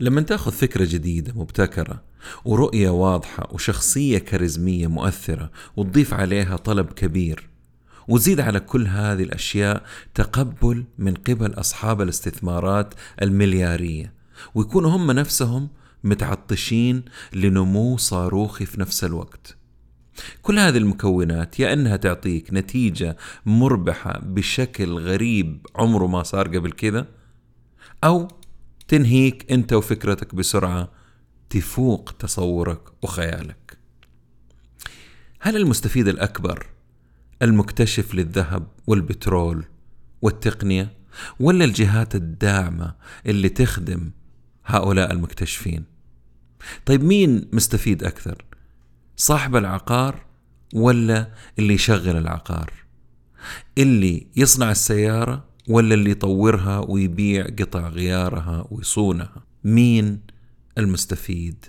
[0.00, 2.02] لما تاخذ فكرة جديدة مبتكرة
[2.44, 7.48] ورؤية واضحة وشخصية كاريزمية مؤثرة وتضيف عليها طلب كبير
[8.08, 9.82] وزيد على كل هذه الأشياء
[10.14, 14.12] تقبل من قبل أصحاب الاستثمارات المليارية
[14.54, 15.68] ويكونوا هم نفسهم
[16.04, 19.56] متعطشين لنمو صاروخي في نفس الوقت.
[20.42, 27.06] كل هذه المكونات يا إنها تعطيك نتيجة مربحة بشكل غريب عمره ما صار قبل كذا
[28.04, 28.28] أو
[28.90, 30.90] تنهيك أنت وفكرتك بسرعة
[31.50, 33.78] تفوق تصورك وخيالك.
[35.40, 36.66] هل المستفيد الأكبر
[37.42, 39.64] المكتشف للذهب والبترول
[40.22, 40.92] والتقنية
[41.40, 42.94] ولا الجهات الداعمة
[43.26, 44.10] اللي تخدم
[44.66, 45.84] هؤلاء المكتشفين؟
[46.86, 48.44] طيب مين مستفيد أكثر
[49.16, 50.26] صاحب العقار
[50.74, 52.72] ولا اللي يشغل العقار؟
[53.78, 59.44] اللي يصنع السيارة ولا اللي يطورها ويبيع قطع غيارها ويصونها.
[59.64, 60.20] مين؟
[60.78, 61.64] المستفيد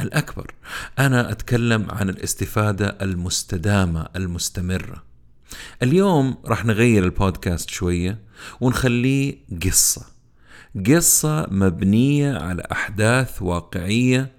[0.00, 0.54] الأكبر.
[0.98, 5.02] أنا أتكلم عن الاستفادة المستدامة المستمرة.
[5.82, 8.18] اليوم راح نغير البودكاست شوية
[8.60, 10.06] ونخليه قصة.
[10.86, 14.32] قصة مبنية على أحداث واقعية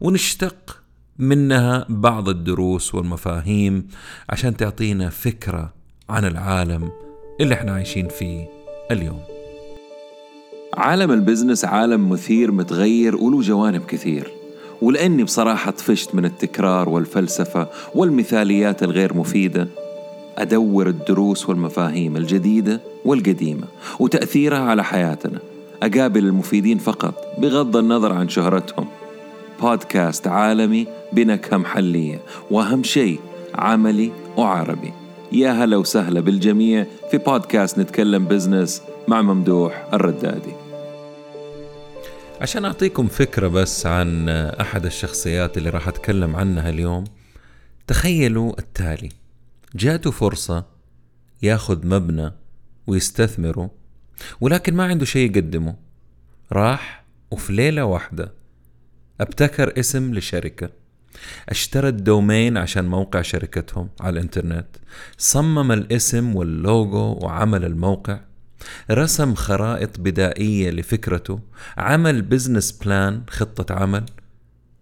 [0.00, 0.82] ونشتق
[1.18, 3.88] منها بعض الدروس والمفاهيم
[4.30, 5.74] عشان تعطينا فكرة
[6.08, 6.90] عن العالم
[7.40, 8.44] اللي إحنا عايشين فيه
[8.90, 9.20] اليوم.
[10.74, 14.30] عالم البزنس عالم مثير متغير وله جوانب كثير.
[14.82, 19.68] ولأني بصراحة طفشت من التكرار والفلسفة والمثاليات الغير مفيدة
[20.38, 23.66] أدور الدروس والمفاهيم الجديدة والقديمة
[23.98, 25.38] وتأثيرها على حياتنا.
[25.82, 28.86] أقابل المفيدين فقط بغض النظر عن شهرتهم.
[29.62, 33.18] بودكاست عالمي بنكهة محلية وأهم شيء
[33.54, 34.99] عملي وعربي.
[35.32, 40.52] يا هلا وسهلا بالجميع في بودكاست نتكلم بزنس مع ممدوح الردادي.
[42.40, 47.04] عشان أعطيكم فكرة بس عن أحد الشخصيات اللي راح أتكلم عنها اليوم
[47.86, 49.08] تخيلوا التالي.
[49.74, 50.64] جاته فرصة
[51.42, 52.32] ياخذ مبنى
[52.86, 53.70] ويستثمره
[54.40, 55.76] ولكن ما عنده شيء يقدمه.
[56.52, 58.32] راح وفي ليلة واحدة
[59.20, 60.79] ابتكر اسم لشركة.
[61.48, 64.66] اشترى ال domain عشان موقع شركتهم على الانترنت
[65.18, 68.20] صمم الاسم واللوجو وعمل الموقع
[68.90, 71.40] رسم خرائط بدائية لفكرته
[71.78, 74.04] عمل business plan خطة عمل.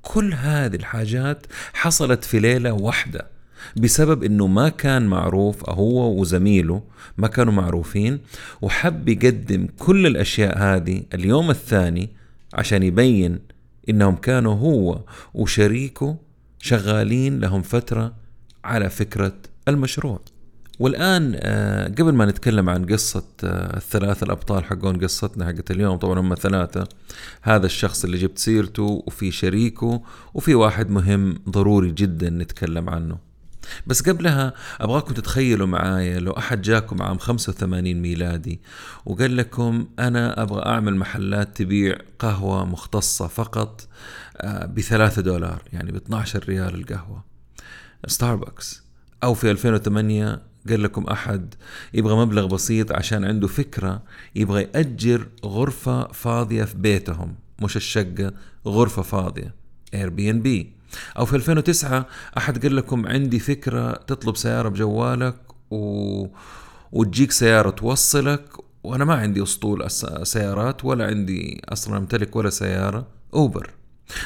[0.03, 3.27] كل هذه الحاجات حصلت في ليلة واحدة
[3.77, 6.83] بسبب إنه ما كان معروف هو وزميله
[7.19, 8.19] ما كانوا معروفين
[8.63, 12.11] وحب يقدم كل الأشياء هذه اليوم الثاني
[12.55, 13.39] عشان يبين
[13.89, 15.01] إنهم كانوا هو
[15.35, 16.17] وشريكه
[16.59, 18.15] شغالين لهم فترة
[18.65, 19.35] على فكرة
[19.69, 20.21] المشروع.
[20.79, 26.21] والآن آه، قبل ما نتكلم عن قصة آه، الثلاثة الأبطال حقون قصتنا حقت اليوم طبعا
[26.21, 26.89] هم ثلاثة
[27.43, 30.03] هذا الشخص اللي جبت سيرته وفي شريكه
[30.35, 33.28] وفي واحد مهم ضروري جدا نتكلم عنه.
[33.87, 38.61] بس قبلها أبغاكم تتخيلوا معايا لو أحد جاكم عام 85 ميلادي
[39.07, 43.89] وقال لكم أنا أبغى أعمل محلات تبيع قهوة مختصة فقط
[44.37, 47.25] آه، بثلاثة دولار يعني ب 12 ريال القهوة.
[48.07, 48.83] ستاربكس
[49.25, 51.55] أو في 2008 قال لكم أحد
[51.95, 54.03] يبغى مبلغ بسيط عشان عنده فكرة
[54.35, 58.33] يبغى يأجر غرفة فاضية في بيتهم مش الشقة
[58.67, 59.55] غرفة فاضية.
[59.95, 60.73] اير بي ان بي
[61.19, 62.07] أو في 2009
[62.39, 65.37] أحد قال لكم عندي فكرة تطلب سيارة بجوالك
[65.71, 66.27] و...
[66.93, 68.53] وتجيك سيارة توصلك
[68.85, 69.91] وأنا ما عندي أسطول
[70.23, 73.71] سيارات ولا عندي أصلا امتلك ولا سيارة أوبر.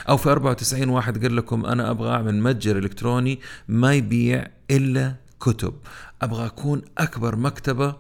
[0.09, 5.75] أو في 94 واحد قال لكم أنا أبغى أعمل متجر إلكتروني ما يبيع إلا كتب.
[6.23, 7.97] أبغى أكون أكبر مكتبة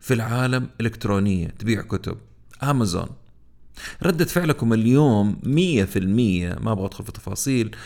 [0.00, 2.16] في العالم إلكترونية تبيع كتب.
[2.62, 3.08] أمازون.
[4.02, 7.76] ردة فعلكم اليوم مية في المية ما أبغى أدخل في تفاصيل.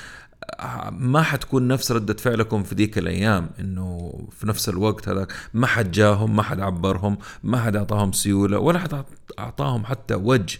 [0.91, 5.91] ما حتكون نفس ردة فعلكم في ديك الأيام إنه في نفس الوقت هذا ما حد
[5.91, 9.05] جاهم ما حد عبرهم ما حد أعطاهم سيولة ولا حد
[9.39, 10.59] أعطاهم حتى وجه.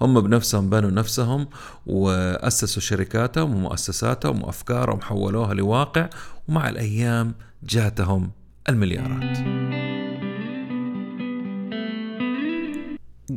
[0.00, 1.48] هم بنفسهم بنوا نفسهم
[1.86, 6.10] وأسسوا شركاتهم ومؤسساتهم وأفكارهم حولوها لواقع
[6.48, 8.30] ومع الأيام جاتهم
[8.68, 9.38] المليارات.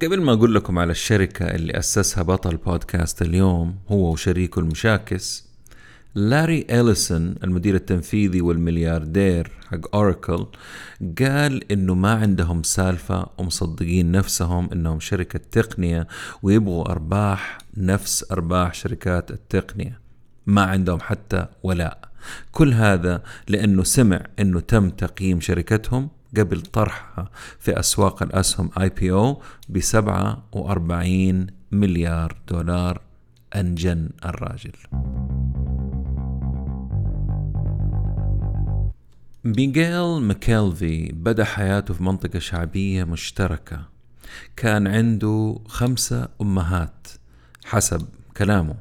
[0.02, 5.51] قبل ما أقول لكم على الشركة اللي أسسها بطل بودكاست اليوم هو وشريكه المشاكس
[6.16, 10.46] لاري إليسون المدير التنفيذي والملياردير حق أوراكل
[11.20, 16.08] قال إنه ما عندهم سالفة ومصدقين نفسهم إنهم شركة تقنية
[16.44, 20.00] ويبغوا أرباح نفس أرباح شركات التقنية.
[20.46, 22.00] ما عندهم حتى ولاء.
[22.52, 27.30] كل هذا لأنه سمع إنه تم تقييم شركتهم قبل طرحها
[27.60, 33.02] في أسواق الأسهم IPO ب 47 مليار دولار
[33.56, 34.74] أنجن الراجل.
[39.44, 43.86] ميغيل ماكيلفي بدأ حياته في منطقة شعبية مشتركة.
[44.56, 47.08] كان عنده خمسة أمهات
[47.66, 48.08] حسب
[48.38, 48.76] كلامه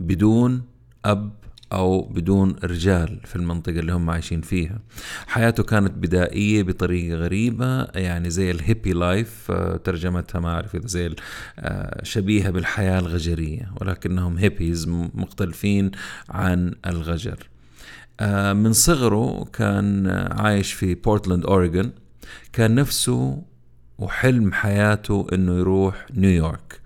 [0.00, 0.62] بدون
[1.04, 1.32] أب
[1.72, 4.78] أو بدون رجال في المنطقة اللي هم عايشين فيها.
[5.26, 10.86] حياته كانت بدائية بطريقة غريبة يعني زي ال hippie life آه، ترجمتها ما أعرف إذا
[10.86, 11.14] زي
[11.58, 15.90] آه، شبيهة بالحياة الغجرية ولكنهم هيبيز مختلفين
[16.28, 17.51] عن الغجر.
[18.54, 21.92] من صغره كان عايش في بورتلاند أوريغون
[22.52, 23.42] كان نفسه
[23.98, 26.80] وحلم حياته إنه يروح نيويورك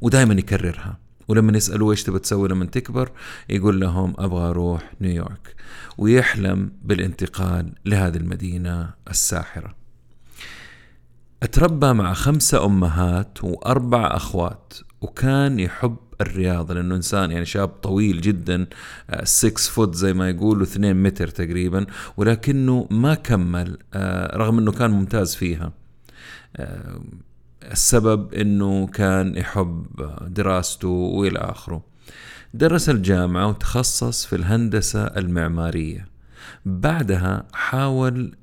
[0.00, 0.98] ودائما يكررها.
[1.28, 3.10] ولما يسألوه إيش تبى تسوي لما تكبر
[3.48, 5.54] يقول لهم أبغى أروح نيويورك
[5.98, 9.74] ويحلم بالانتقال لهذه المدينة الساحرة.
[11.42, 18.66] أتربى مع خمسة أمهات وأربع أخوات وكان يحب الرياضة لأنه إنسان يعني شاب طويل جدا
[19.24, 21.86] 6 آه، فوت زي ما يقولوا 2 متر تقريبا
[22.16, 25.72] ولكنه ما كمل آه، رغم أنه كان ممتاز فيها.
[26.56, 27.00] آه،
[27.72, 29.86] السبب إنه كان يحب
[30.26, 31.84] دراسته وإلى آخره.
[32.54, 36.08] درس الجامعة وتخصص في الهندسة المعمارية.
[36.66, 38.34] بعدها حاول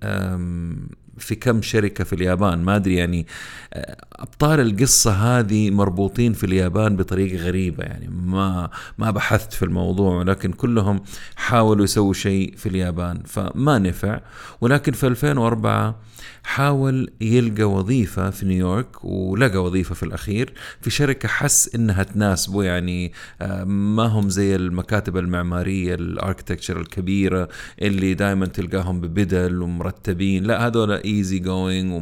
[1.19, 2.63] في كم شركة في اليابان.
[2.63, 3.27] ما أدري يعني
[3.73, 8.07] آه، أبطال القصة هذه مربوطين في اليابان بطريقة غريبة يعني.
[8.07, 11.01] ما ما بحثت في الموضوع ولكن كلهم
[11.35, 14.19] حاولوا يسووا شيء في اليابان فما نفع.
[14.61, 15.95] ولكن في 2004
[16.43, 23.13] حاول يلقى وظيفة في نيويورك ولقى وظيفة في الأخير في شركة حس إنها تناسبه يعني
[23.41, 27.49] آه، ما هم زي المكاتب المعمارية ال architecture الكبيرة
[27.81, 31.99] اللي دائما تلقاهم ببدل ومرتبين لا هذول easy going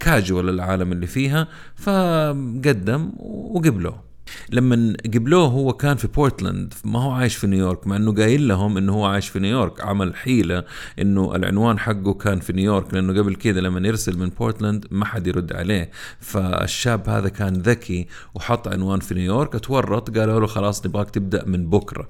[0.00, 4.13] casual العالم اللي فيها فقدم وقبلوه.
[4.50, 8.76] لما قبلوه هو كان في بورتلاند ما هو عايش في نيويورك مع إنه قايل لهم
[8.76, 9.80] إنه هو عايش في نيويورك.
[9.80, 10.64] عمل حيلة
[11.00, 15.26] إنه العنوان حقه كان في نيويورك لأنه قبل كذا لما يرسل من بورتلاند ما حد
[15.26, 15.90] يرد عليه.
[16.20, 21.70] فالشاب هذا كان ذكي وحط عنوان في نيويورك اتورط قالوا له خلاص نبغاك تبدأ من
[21.70, 22.08] بكرة.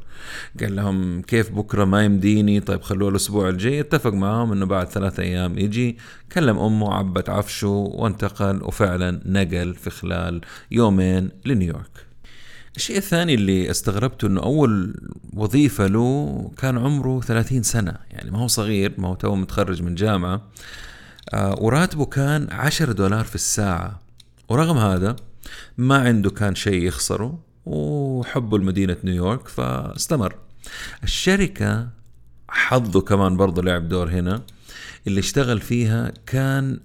[0.61, 2.61] قال لهم كيف بكرة؟ ما يمديني.
[2.61, 3.81] طيب خلوه الأسبوع الجاي.
[3.81, 5.99] اتفق معاهم إنه بعد ثلاثة أيام يجي.
[6.33, 10.41] كلم أمه عبت عفشه وانتقل وفعلا نقل في خلال
[10.71, 12.14] يومين لنيويورك.
[12.77, 14.95] الشيء الثاني اللي استغربته إنه أول
[15.33, 17.95] وظيفة له كان عمره 30 سنة.
[18.11, 20.43] يعني ما هو صغير ما هو تو متخرج من جامعة.
[21.35, 24.01] آه وراتبه كان 10 دولار في الساعة.
[24.49, 25.17] ورغم هذا
[25.79, 30.37] ما عنده كان شيء يخسره وحبه لمدينة نيويورك فاستمر.
[31.03, 31.89] الشركة
[32.49, 34.43] حظه كمان برضه لعب دور هنا.
[35.07, 36.81] اللي اشتغل فيها كان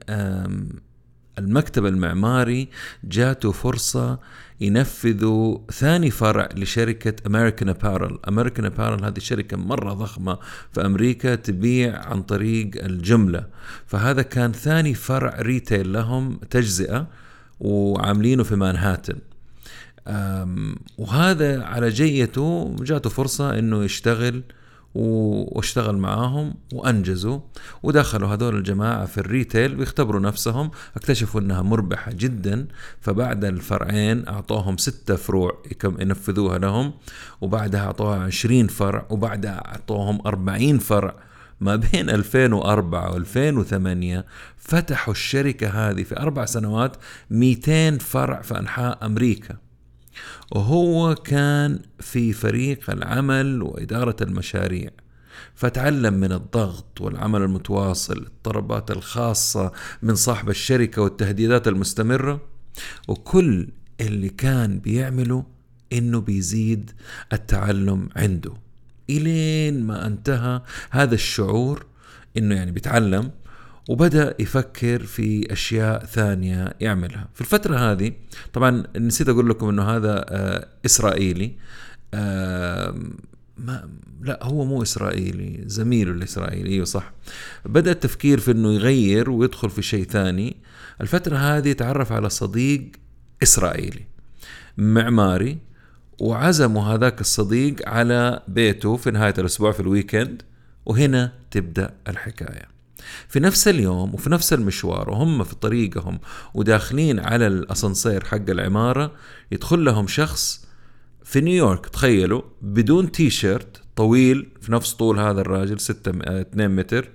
[1.39, 2.69] المكتب المعماري
[3.03, 4.19] جاته فرصة
[4.61, 10.37] ينفذوا ثاني فرع لشركة أمريكان أبارل أمريكان أبارل هذه شركة مرة ضخمة
[10.73, 13.45] في أمريكا تبيع عن طريق الجملة.
[13.85, 17.07] فهذا كان ثاني فرع ريتيل لهم تجزئة
[17.59, 19.15] وعاملينه في مانهاتن.
[20.97, 24.43] وهذا على جيته جاته فرصة إنه يشتغل
[24.95, 27.39] واشتغل معاهم وأنجزوا.
[27.83, 30.71] ودخلوا هذول الجماعة في الريتيل بيختبروا نفسهم.
[30.95, 32.67] اكتشفوا إنها مربحة جدا.
[33.01, 36.93] فبعد الفرعين أعطوهم ستة فروع ينفذوها لهم.
[37.41, 39.05] وبعدها أعطوها 20 فرع.
[39.09, 41.15] وبعدها أعطوهم 40 فرع.
[41.61, 44.25] ما بين 2004 و 2008
[44.57, 46.97] فتحوا الشركة هذه في أربع سنوات
[47.29, 49.68] 200 فرع في أنحاء أمريكا.
[50.51, 54.89] وهو كان في فريق العمل وإدارة المشاريع.
[55.55, 59.71] فتعلم من الضغط والعمل المتواصل الطلبات الخاصة
[60.03, 62.41] من صاحب الشركة والتهديدات المستمرة.
[63.07, 63.67] وكل
[64.01, 65.45] اللي كان بيعمله
[65.93, 66.91] إنه بيزيد
[67.33, 68.53] التعلم عنده.
[69.09, 71.85] إلين ما انتهى هذا الشعور
[72.37, 73.31] إنه يعني بيتعلم
[73.87, 77.27] وبدأ يفكر في أشياء ثانية يعملها.
[77.33, 78.11] في الفترة هذه
[78.53, 81.51] طبعا نسيت أقول لكم إنه هذا آه، إسرائيلي.
[83.57, 83.89] ما
[84.21, 87.13] لا هو مو إسرائيلي زميله الإسرائيلي أيوه صح.
[87.65, 90.55] بدأ التفكير في إنه يغير ويدخل في شيء ثاني.
[91.01, 92.91] الفترة هذه تعرف على صديق
[93.43, 94.05] إسرائيلي
[94.77, 95.57] معماري
[96.19, 100.41] وعزموا هذاك الصديق على بيته في نهاية الأسبوع في الويكند.
[100.85, 102.78] وهنا تبدأ الحكاية.
[103.27, 106.19] في نفس اليوم وفي نفس المشوار وهم في طريقهم
[106.53, 109.11] وداخلين على الأسانسير حق العمارة
[109.51, 110.65] يدخل لهم شخص
[111.23, 117.09] في نيويورك تخيلوا بدون تي شيرت طويل في نفس طول هذا الراجل 6 2 متر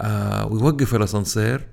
[0.00, 1.66] آه ويوقف الأسانسير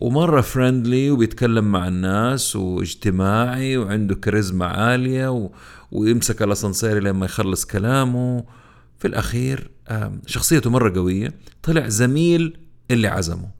[0.00, 5.50] ومرة friendly وبيتكلم مع الناس واجتماعي وعنده كاريزما عالية و...
[5.92, 8.44] ويمسك الأسانسير لما يخلص كلامه.
[9.02, 9.70] في الأخير
[10.26, 12.56] شخصيته مرة قوية طلع زميل
[12.92, 13.50] اللي عزمه.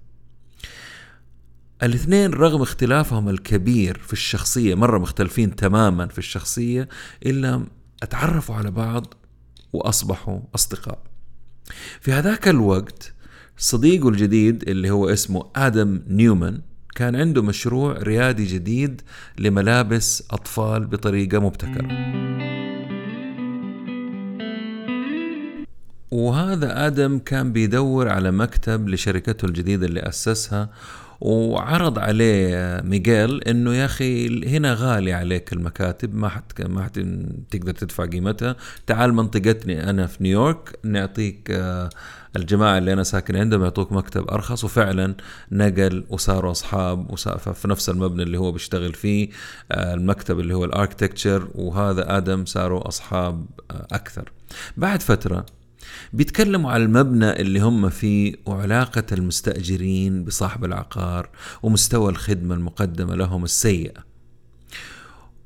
[1.83, 6.89] الاثنين رغم اختلافهم الكبير في الشخصية مرة مختلفين تماما في الشخصية
[7.27, 7.67] إلا
[8.03, 9.15] أتعرفوا على بعض
[9.73, 10.99] وأصبحوا أصدقاء.
[12.01, 13.13] في هذاك الوقت
[13.57, 16.61] صديقه الجديد اللي هو اسمه آدم نيومان
[16.95, 19.03] كان عنده مشروع ريادي جديد
[19.39, 21.89] لملابس أطفال بطريقة مبتكرة.
[26.13, 30.69] وهذا آدم كان بيدور على مكتب لشركته الجديدة اللي أسسها
[31.21, 37.01] وعرض عليه ميغيل إنه يا أخي هنا غالي عليك المكاتب ما حت ما حت
[37.51, 38.57] تقدر تدفع قيمتها.
[38.87, 41.91] تعال منطقتني أنا في نيويورك نعطيك آه،
[42.37, 45.15] الجماعة اللي أنا ساكن عندهم يعطوك مكتب أرخص وفعلا
[45.53, 47.17] نقل وصاروا أصحاب
[47.55, 49.29] في نفس المبنى اللي هو بيشتغل فيه
[49.73, 54.33] آه، المكتب اللي هو الأركتكتشر وهذا آدم صاروا أصحاب آه، أكثر.
[54.77, 55.47] بعد فترة
[56.13, 61.29] بيتكلموا على المبنى اللي هم فيه وعلاقة المستأجرين بصاحب العقار
[61.63, 64.13] ومستوى الخدمة المقدمة لهم السيئة.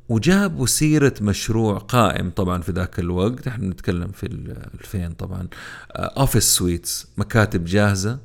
[0.08, 3.46] وجابوا سيرة مشروع قائم طبعا في ذاك الوقت.
[3.46, 4.26] إحنا بنتكلم في
[4.74, 5.48] ألفين طبعا.
[5.90, 8.18] office suites مكاتب جاهزة.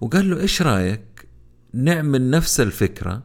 [0.00, 1.28] وقال له إيش رأيك
[1.74, 3.22] نعمل نفس الفكرة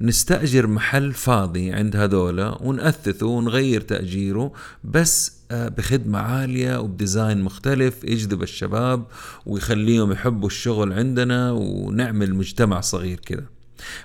[0.00, 4.52] نستأجر محل فاضي عند هذولا ونأثثه ونغير تأجيره
[4.84, 9.06] بس آه، بخدمة عالية وب design مختلف يجذب الشباب
[9.46, 13.44] ويخليهم يحبوا الشغل عندنا ونعمل مجتمع صغير كده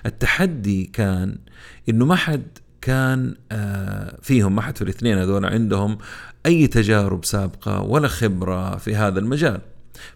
[0.06, 1.38] التحدي كان
[1.88, 5.98] إنه ما حد كان آه، فيهم ما حد في الاثنين هذول عندهم
[6.46, 9.60] أي تجارب سابقة ولا خبرة في هذا المجال.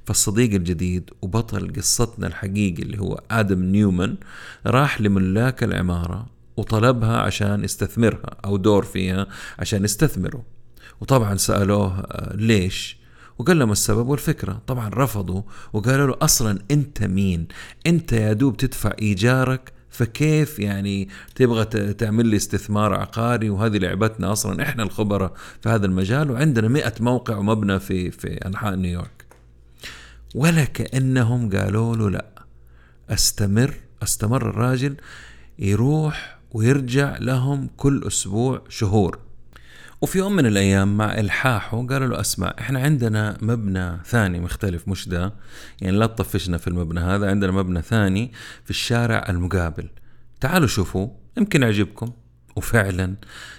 [0.04, 4.16] فالصديق الجديد وبطل قصتنا الحقيقي اللي هو آدم نيومان
[4.66, 6.26] راح لملاك العمارة
[6.56, 9.26] وطلبها عشان يستثمرها أو دور فيها
[9.58, 10.42] عشان يستثمروا
[11.00, 13.04] وطبعا سألوه آه، ليش؟
[13.38, 14.62] وقال لهم السبب والفكرة.
[14.66, 17.48] طبعا رفضوا وقالوا له أصلا أنت مين؟
[17.86, 24.62] أنت يا دوب تدفع إيجارك فكيف يعني تبغى تعمل لي استثمار عقاري؟ وهذه لعبتنا أصلا
[24.62, 29.13] إحنا الخبراء في هذا المجال وعندنا مئة موقع ومبنى في في أنحاء نيويورك.
[30.34, 32.26] ولا كأنهم قالوا له لا.
[33.10, 34.96] أستمر أستمر الراجل
[35.58, 39.18] يروح ويرجع لهم كل أسبوع شهور.
[40.00, 45.08] وفي يوم من الأيام مع إلحاحه قالوا له أسمع إحنا عندنا مبنى ثاني مختلف مش
[45.08, 45.32] ده؟
[45.80, 48.32] يعني لا تطفشنا في المبنى هذا عندنا مبنى ثاني
[48.64, 49.88] في الشارع المقابل.
[50.40, 52.12] تعالوا شوفوا يمكن يعجبكم.
[52.56, 53.16] وفعلا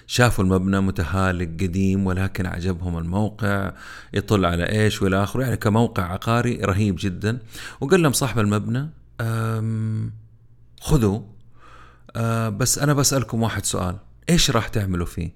[0.07, 3.73] شافوا المبنى متهالك قديم ولكن عجبهم الموقع.
[4.13, 5.43] يطل على إيش وإلى آخره.
[5.43, 7.39] يعني كموقع عقاري رهيب جدا.
[7.81, 8.89] وقال لهم صاحب المبنى
[10.81, 11.21] خذوا.
[12.15, 13.97] أه بس أنا بسألكم واحد سؤال.
[14.29, 15.35] إيش راح تعملوا فيه؟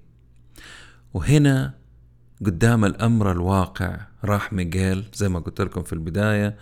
[1.14, 1.74] وهنا
[2.46, 6.56] قدام الأمر الواقع راح ميغيل زي ما قلت لكم في البداية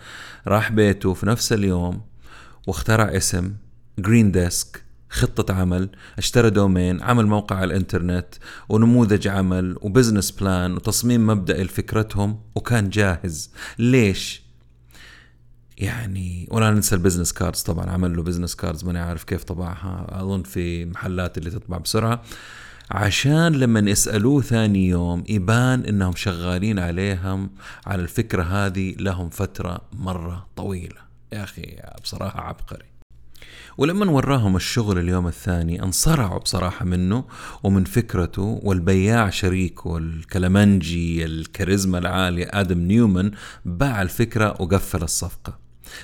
[0.47, 2.01] راح بيته في نفس اليوم
[2.67, 3.53] واخترع اسم
[3.99, 8.35] Green Desk خطة عمل اشترى domain عمل موقع على الإنترنت
[8.69, 13.51] ونموذج عمل و business plan وتصميم مبدئي لفكرتهم وكان جاهز.
[13.79, 14.49] ليش؟
[15.77, 20.07] يعني ولا ننسى ال business cards طبعا عمل له business cards ماني عارف كيف طبعها.
[20.09, 22.21] أظن في محلات اللي تطبع بسرعة.
[22.91, 27.49] عشان لما يسألوه ثاني يوم يبان إنهم شغالين عليهم
[27.85, 31.01] على الفكرة هذه لهم فترة مرة طويلة.
[31.33, 32.98] يا أخي بصراحة عبقري.
[33.79, 37.25] ولما وراهم الشغل اليوم الثاني انصرعوا بصراحة منه
[37.63, 43.31] ومن فكرته والبياع شريكه الكلمنجي الكاريزما العالية آدم نيومان
[43.65, 45.59] باع الفكرة وقفل الصفقة.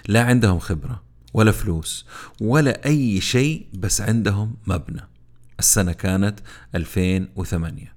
[0.07, 1.03] لا عندهم خبرة
[1.33, 2.05] ولا فلوس
[2.41, 5.01] ولا أي شيء بس عندهم مبنى.
[5.59, 6.39] السنة كانت
[6.75, 7.93] 2008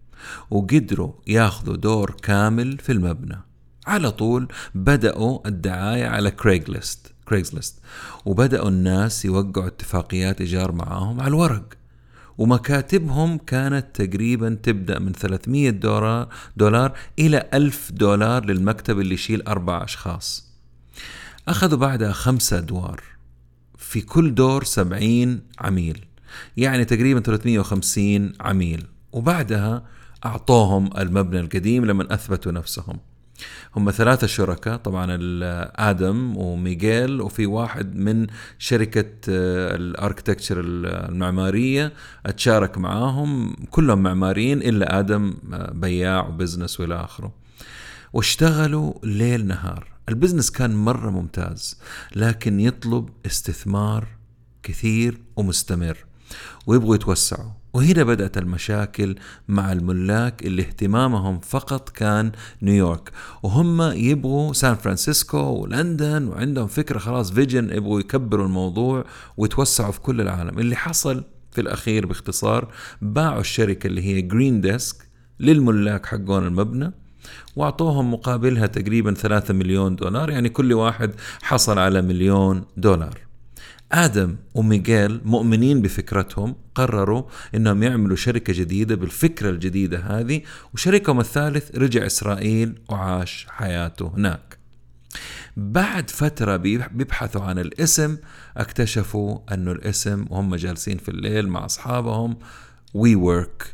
[0.50, 3.40] وقدروا ياخذوا دور كامل في المبنى.
[3.86, 7.78] على طول بدأوا الدعاية على كريغليست كريغليست
[8.24, 11.74] وبدأوا الناس يوقعوا اتفاقيات إيجار معاهم على الورق.
[12.38, 19.84] ومكاتبهم كانت تقريبا تبدأ من 300 دولار, دولار إلى 1000 دولار للمكتب اللي يشيل أربع
[19.84, 20.48] أشخاص.
[21.48, 23.02] أخذوا بعدها خمسة أدوار.
[23.78, 26.04] في كل دور 70 عميل.
[26.56, 28.86] يعني تقريبا 350 عميل.
[29.12, 29.82] وبعدها
[30.24, 32.98] أعطوهم المبنى القديم لما أثبتوا نفسهم.
[33.76, 35.18] هم ثلاثة شركاء طبعا
[35.76, 38.26] آدم وميغيل وفي واحد من
[38.58, 41.92] شركة آه، ال architecture المعمارية
[42.26, 47.32] أتشارك معاهم كلهم معماريين إلا آدم آه، بياع و business وإلى آخره.
[48.12, 49.86] واشتغلوا ليل نهار.
[50.08, 51.80] ال business كان مرة ممتاز
[52.16, 54.06] لكن يطلب استثمار
[54.62, 56.04] كثير ومستمر
[56.66, 57.50] ويبغوا يتوسعوا.
[57.78, 59.16] وهنا بدأت المشاكل
[59.48, 62.32] مع الملاك اللي اهتمامهم فقط كان
[62.62, 63.10] نيويورك.
[63.42, 69.04] وهم يبغوا سان فرانسيسكو ولندن وعندهم فكرة خلاص vision يبغوا يكبروا الموضوع
[69.36, 70.58] ويتوسعوا في كل العالم.
[70.58, 72.68] اللي حصل في الأخير باختصار
[73.02, 74.96] باعوا الشركة اللي هي Green Desk
[75.40, 76.92] للملاك حقون المبنى
[77.56, 83.27] واعطوهم مقابلها تقريبا 3 مليون دولار يعني كل واحد حصل على مليون دولار.
[83.92, 87.22] آدم وميغيل مؤمنين بفكرتهم قرروا
[87.54, 90.42] إنهم يعملوا شركة جديدة بالفكرة الجديدة هذه
[90.74, 94.58] وشريكهم الثالث رجع إسرائيل وعاش حياته هناك.
[95.56, 98.16] بعد فترة بيبحثوا عن الاسم
[98.56, 102.38] اكتشفوا انه الاسم وهم جالسين في الليل مع أصحابهم
[102.94, 103.72] WeWork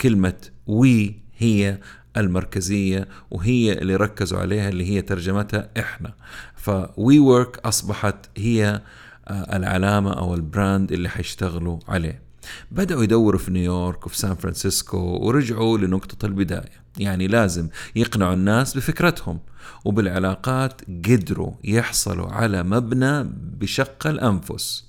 [0.00, 0.34] كلمة
[0.66, 1.78] We هي
[2.16, 6.14] المركزية وهي اللي ركزوا عليها اللي هي ترجمتها إحنا.
[6.56, 8.82] ف WeWork أصبحت هي
[9.30, 12.22] العلامة أو ال brand اللي حيشتغلوا عليه.
[12.70, 16.86] بدأوا يدوروا في نيويورك وفي سان فرانسيسكو ورجعوا لنقطة البداية.
[16.98, 19.40] يعني لازم يقنعوا الناس بفكرتهم
[19.84, 23.24] وبالعلاقات قدروا يحصلوا على مبنى
[23.60, 24.85] بشق الأنفس.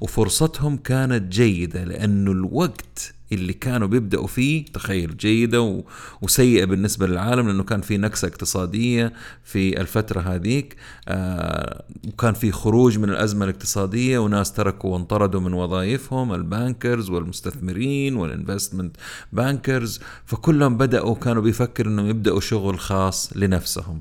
[0.00, 5.82] وفرصتهم كانت جيدة لأنه الوقت اللي كانوا بيبدأوا فيه تخيل جيدة
[6.22, 9.12] وسيئة بالنسبة للعالم لأنه كان في نكسة اقتصادية
[9.44, 10.76] في الفترة هذيك
[11.08, 18.16] آه وكان في خروج من الأزمة الاقتصادية وناس تركوا وانطردوا من وظائفهم ال bankers والمستثمرين
[18.16, 18.96] وال investment
[19.32, 24.00] bankers فكلهم بدأوا كانوا بيفكروا أنهم يبدأوا شغل خاص لنفسهم.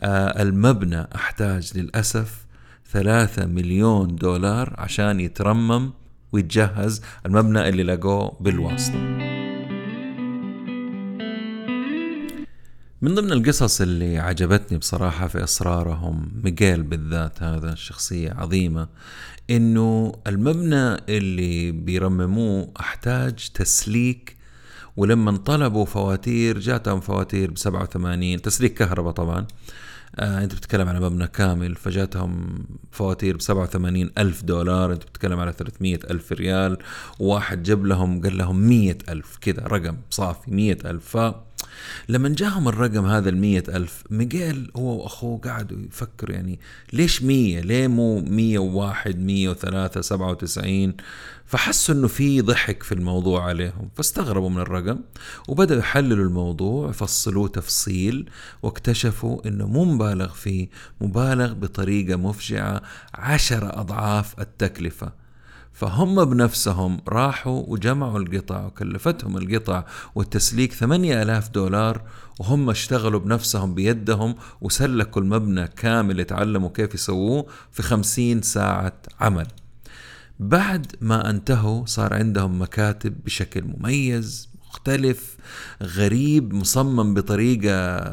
[0.00, 2.42] آه المبنى أحتاج للأسف
[2.92, 5.90] ثلاثة مليون دولار عشان يترمم
[6.32, 8.98] ويتجهز المبنى اللي لقوه بالواسطة.
[13.02, 18.88] من ضمن القصص اللي عجبتني بصراحة في إصرارهم ميغيل بالذات هذا شخصية عظيمة
[19.50, 24.36] إنه المبنى اللي بيرمموه أحتاج تسليك
[24.96, 29.46] ولما طلبوا فواتير جاتهم فواتير ب 87 تسليك كهرباء طبعا
[30.18, 35.52] آه انت بتتكلم على مبنى كامل فجاتهم فواتير ب 87 ألف دولار انت بتتكلم على
[35.52, 36.78] 300 ألف ريال
[37.18, 41.16] وواحد جاب لهم قال لهم 100 ألف كذا رقم صافي 100 ألف.
[42.08, 46.60] لما جاهم الرقم هذا المية ألف ميغيل هو وأخوه قعدوا يفكروا يعني
[46.92, 50.96] ليش مية؟ ليه مو مية وواحد مية وثلاثة سبعة وتسعين؟
[51.46, 54.98] فحسوا إنه في ضحك في الموضوع عليهم فاستغربوا من الرقم
[55.48, 58.30] وبدأوا يحللوا الموضوع يفصلوه تفصيل
[58.62, 60.68] واكتشفوا إنه مو مبالغ فيه
[61.00, 62.82] مبالغ بطريقة مفجعة
[63.14, 65.21] عشر أضعاف التكلفة.
[65.72, 72.02] فهم بنفسهم راحوا وجمعوا القطع وكلفتهم القطع والتسليك ثمانية ألاف دولار
[72.40, 79.46] وهم اشتغلوا بنفسهم بيدهم وسلكوا المبنى كامل يتعلموا كيف يسووه في خمسين ساعة عمل.
[80.40, 85.36] بعد ما انتهوا صار عندهم مكاتب بشكل مميز مختلف
[85.82, 88.10] غريب مصمم بطريقة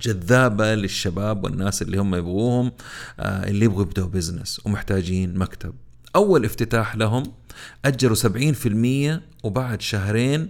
[0.00, 2.72] جذابة للشباب والناس اللي هم يبغوهم
[3.20, 5.74] آه، اللي يبغوا يبدأوا بزنس ومحتاجين مكتب.
[6.18, 7.22] أول افتتاح لهم
[7.84, 10.48] أجروا 70% وبعد شهرين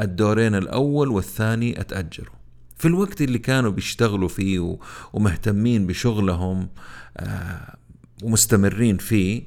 [0.00, 2.34] الدورين الأول والثاني أتأجروا.
[2.76, 4.78] في الوقت اللي كانوا بيشتغلوا فيه
[5.12, 6.68] ومهتمين بشغلهم
[7.16, 7.76] آه،
[8.22, 9.42] ومستمرين فيه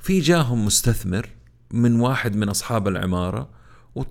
[0.00, 1.28] في جاهم مستثمر
[1.70, 3.48] من واحد من أصحاب العمارة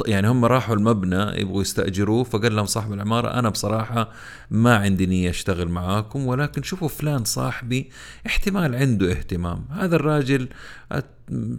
[0.05, 4.11] يعني هم راحوا المبنى يبغوا يستأجروه فقال لهم صاحب العمارة أنا بصراحة
[4.51, 7.89] ما عندي نية أشتغل معاكم ولكن شوفوا فلان صاحبي
[8.27, 9.65] احتمال عنده اهتمام.
[9.71, 10.47] هذا الراجل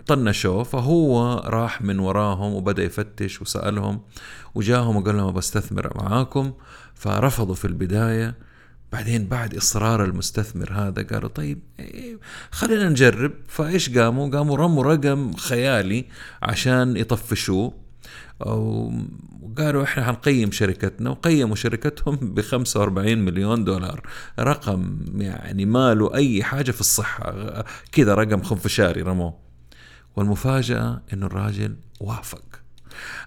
[0.06, 4.00] طنشوه فهو راح من وراهم وبدأ يفتش وسألهم
[4.54, 6.52] وجاهم وقال لهم بستثمر معاكم
[6.94, 8.34] فرفضوا في البداية.
[8.92, 12.18] بعدين بعد إصرار المستثمر هذا قالوا طيب إيه،
[12.50, 13.32] خلينا نجرب.
[13.48, 16.04] فإيش قاموا؟ قاموا رموا رقم خيالي
[16.42, 17.85] عشان يطفشوه.
[18.40, 24.08] وقالوا إحنا حنقيم شركتنا وقيموا شركتهم ب 45 مليون دولار.
[24.40, 27.64] رقم يعني ما له أي حاجة في الصحة.
[27.92, 29.34] كذا رقم خنفشاري رموه.
[30.16, 32.55] والمفاجأة إنه الراجل وافق.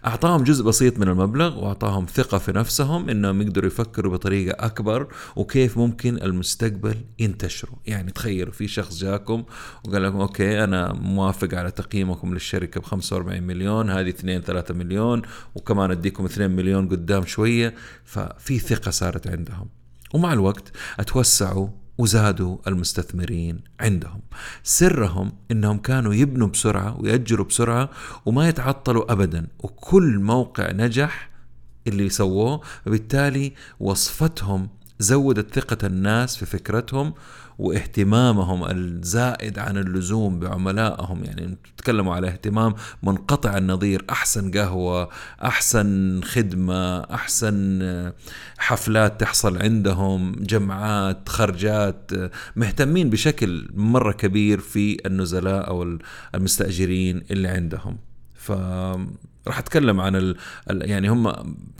[0.05, 5.77] أعطاهم جزء بسيط من المبلغ وأعطاهم ثقة في نفسهم أنهم يقدروا يفكروا بطريقة أكبر وكيف
[5.77, 7.75] ممكن المستقبل ينتشروا.
[7.85, 9.43] يعني تخيلوا في شخص جاكم
[9.85, 15.21] وقال لكم أوكي أنا موافق على تقييمكم للشركة ب 45 مليون هذه 2 3 مليون
[15.55, 17.75] وكمان أديكم 2 مليون قدام شوية.
[18.05, 19.67] ففي ثقة صارت عندهم.
[20.13, 21.67] ومع الوقت أتوسعوا
[21.99, 24.21] وزادوا المستثمرين عندهم.
[24.63, 27.89] سرهم إنهم كانوا يبنوا بسرعة ويأجروا بسرعة
[28.25, 31.29] وما يتعطلوا ابدا وكل موقع نجح
[31.87, 37.13] اللي سووه وبالتالي وصفتهم زودت ثقة الناس في فكرتهم
[37.59, 41.23] واهتمامهم الزائد عن اللزوم بعملائهم.
[41.23, 45.09] يعني تتكلموا على اهتمام منقطع النظير أحسن قهوة
[45.43, 47.79] أحسن خدمة أحسن
[48.57, 52.11] حفلات تحصل عندهم جمعات خرجات
[52.55, 55.97] مهتمين بشكل مرة كبير في النزلاء أو
[56.35, 57.97] المستأجرين اللي عندهم.
[58.35, 58.51] ف
[59.47, 60.35] راح أتكلم عن ال...
[60.69, 61.33] يعني هم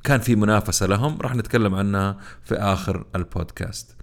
[0.04, 3.99] كان في منافسة لهم راح نتكلم عنها في آخر البودكاست.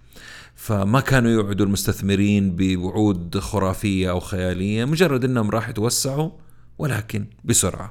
[0.57, 6.31] فما كانوا يوعدوا المستثمرين بوعود خرافية أو خيالية مجرد إنهم راح يتوسعوا
[6.77, 7.89] ولكن بسرعة.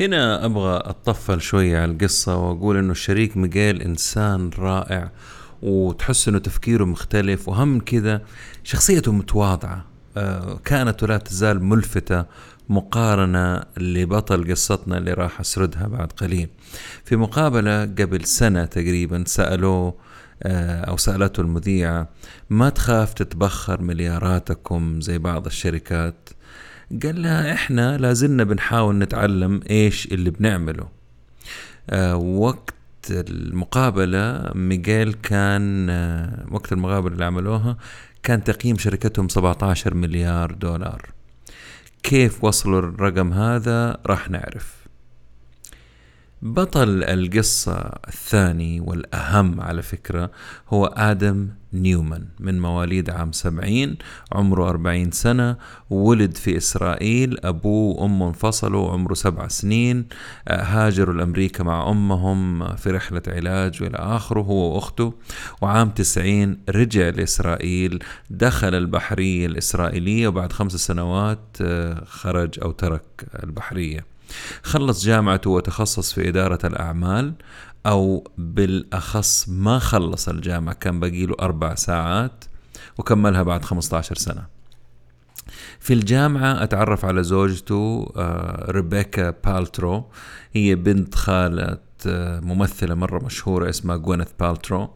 [0.00, 5.10] هنا أبغى اتطفل شوية على القصة وأقول إنه الشريك ميغيل إنسان رائع
[5.62, 8.22] وتحس إنه تفكيره مختلف واهم كذا
[8.64, 9.84] شخصيته متواضعة
[10.16, 12.24] آه، كانت ولا تزال ملفتة
[12.68, 16.48] مقارنة لبطل قصتنا اللي راح أسردها بعد قليل.
[17.04, 19.94] في مقابلة قبل سنة تقريبا سألوه
[20.42, 22.08] آه، أو سألته المذيعة
[22.50, 26.28] ما تخاف تتبخر ملياراتكم زي بعض الشركات؟
[27.02, 30.88] قال لها إحنا لازلنا بنحاول نتعلم إيش اللي بنعمله.
[31.90, 32.74] آه، وقت
[33.10, 35.90] المقابلة ميغيل كان
[36.50, 37.76] وقت المقابلة اللي عملوها
[38.22, 41.17] كان تقييم شركتهم 17 مليار دولار.
[42.02, 44.78] كيف وصلوا الرقم هذا؟ راح نعرف.
[46.42, 47.74] بطل القصة
[48.08, 50.30] الثاني والأهم على فكرة
[50.68, 53.96] هو آدم نيومان من مواليد عام سبعين
[54.32, 55.56] عمره أربعين سنة
[55.90, 60.06] ولد في إسرائيل أبوه وأمه انفصلوا عمره سبع سنين
[60.48, 65.14] آه، هاجروا لأمريكا مع أمهم في رحلة علاج وإلى آخره هو وأخته.
[65.62, 73.02] وعام تسعين رجع لإسرائيل دخل البحرية الإسرائيلية وبعد خمس سنوات آه، خرج أو ترك
[73.42, 74.18] البحرية.
[74.62, 77.32] خلص جامعته وتخصص في إدارة الأعمال.
[77.86, 82.44] أو بالأخص ما خلص الجامعة كان باقي له أربع ساعات
[82.98, 84.46] وكملها بعد 15 سنة.
[85.80, 90.04] في الجامعة أتعرف على زوجته آه، ريبيكا بالترو.
[90.52, 91.88] هي بنت خالة
[92.42, 94.90] ممثلة مرة مشهورة اسمها جوينيث بالترو.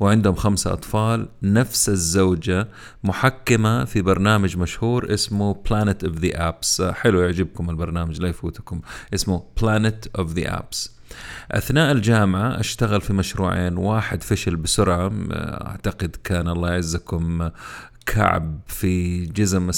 [0.00, 2.68] وعندهم خمسة أطفال نفس الزوجة
[3.04, 8.80] محكّمة في برنامج مشهور اسمه Planet of the Apps حلو يعجبكم البرنامج لا يفوتكم.
[9.14, 10.97] اسمه Planet of the Apps
[11.50, 17.50] أثناء الجامعة أشتغل في مشروعين واحد فشل بسرعة أعتقد كان الله يعزكم
[18.14, 19.70] كعب في جزم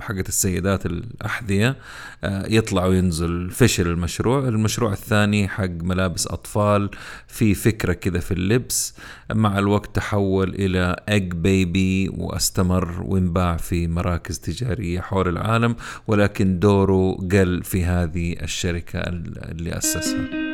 [0.00, 1.76] حقت السيدات الأحذية
[2.24, 6.90] آه، يطلع وينزل فشل المشروع المشروع الثاني حق ملابس أطفال
[7.26, 8.94] في فكرة كذا في اللبس.
[9.32, 15.76] مع الوقت تحول إلى أج بيبي وأستمر وانباع في مراكز تجارية حول العالم
[16.06, 20.51] ولكن دوره قل في هذه الشركة اللي أسسها.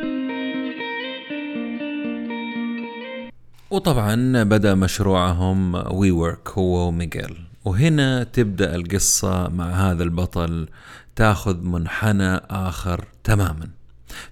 [3.71, 7.37] وطبعا بدأ مشروعهم وي ورك هو وميغيل.
[7.65, 10.67] وهنا تبدأ القصة مع هذا البطل
[11.15, 13.69] تاخذ منحنى آخر تماما.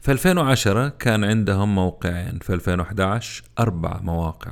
[0.01, 4.51] في 2010 كان عندهم موقعين في 2011 أربع مواقع.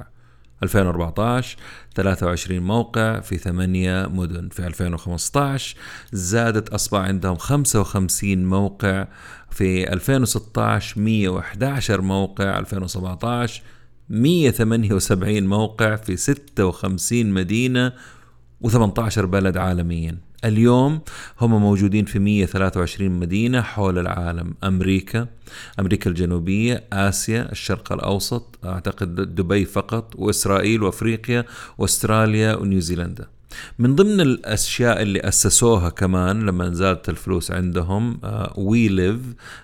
[0.64, 1.58] 2014
[1.96, 4.50] 23 موقع في ثمانية مدن.
[4.50, 5.76] في 2015
[6.12, 9.08] زادت أصبح عندهم 55 موقع.
[9.50, 12.60] في 2016 111 موقع.
[12.60, 13.62] 2017
[14.10, 17.94] 178 موقع في 56 مدينة
[18.68, 20.18] و18 بلد عالميا.
[20.46, 21.02] اليوم
[21.42, 24.54] هم موجودين في 123 مدينة حول العالم.
[24.64, 25.28] أمريكا
[25.80, 31.46] أمريكا الجنوبية آسيا الشرق الأوسط أعتقد دبي فقط وإسرائيل وأفريقيا
[31.78, 33.35] وأستراليا ونيوزيلندا.
[33.80, 38.20] من ضمن الأشياء اللي أسسوها كمان لما زادت الفلوس عندهم
[38.58, 39.20] وي uh, ليف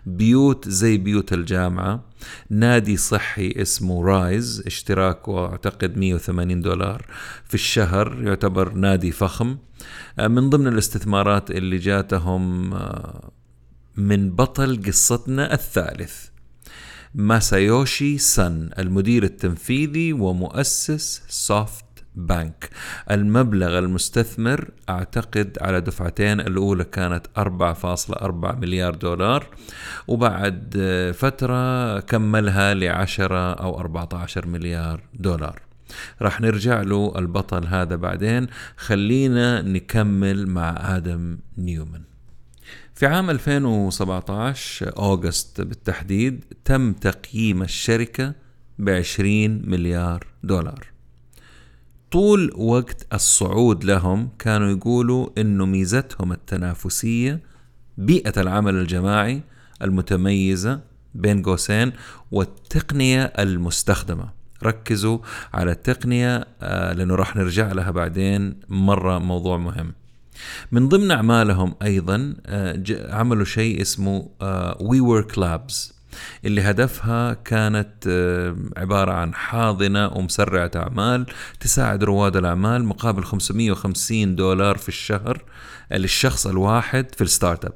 [0.06, 2.04] بيوت زي بيوت الجامعة.
[2.50, 7.06] نادي صحي اسمه Rise اشتراكه اعتقد 180 دولار
[7.44, 9.58] في الشهر يعتبر نادي فخم.
[10.20, 13.32] uh, من ضمن الاستثمارات اللي جاتهم uh,
[13.98, 16.32] من بطل قصتنا الثالث
[17.16, 22.70] ماسايوشي سن المدير التنفيذي ومؤسس SoftBank.
[23.12, 29.48] المبلغ المستثمر أعتقد على دفعتين الأولى كانت 4.4 مليار دولار
[30.08, 30.78] وبعد
[31.18, 35.62] فترة كملها لعشرة أو 14 مليار دولار.
[36.22, 38.48] راح نرجع له البطل هذا بعدين.
[38.78, 42.02] خلينا نكمل مع آدم نيومان
[43.02, 48.34] في عام 2017 أوغست بالتحديد تم تقييم الشركة
[48.80, 50.91] ب 20 مليار دولار.
[52.12, 57.40] طول وقت الصعود لهم كانوا يقولوا إنه ميزتهم التنافسية
[57.98, 59.42] بيئة العمل الجماعي
[59.82, 60.80] المتميزة
[61.16, 61.92] بين قوسين
[62.32, 64.30] والتقنية المستخدمة.
[64.64, 65.18] ركزوا
[65.54, 69.94] على التقنية آه، لأنه راح نرجع لها بعدين مرة موضوع مهم.
[70.72, 74.30] من ضمن أعمالهم أيضا آه، عملوا شيء اسمه
[74.80, 76.01] وي ورك لابز
[76.46, 81.26] اللي هدفها كانت آه، عبارة عن حاضنة ومسرعة أعمال
[81.60, 85.44] تساعد رواد الأعمال مقابل 550 دولار في الشهر
[85.92, 87.74] للشخص الواحد في الستارت أب.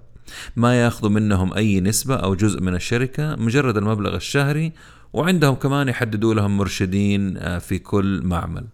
[0.56, 4.72] ما ياخذوا منهم أي نسبة أو جزء من الشركة مجرد المبلغ الشهري
[5.14, 8.66] وعندهم كمان يحددوا لهم مرشدين آه، في كل معمل.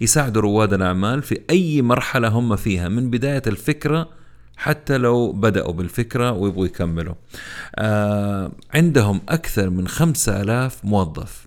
[0.00, 2.88] يساعدوا رواد الأعمال في أي مرحلة هم فيها.
[2.88, 4.19] من بداية الفكرة
[4.60, 7.14] حتى لو بدأوا بالفكرة ويبغوا يكملوا.
[7.76, 11.46] آه عندهم أكثر من خمسة ألاف موظف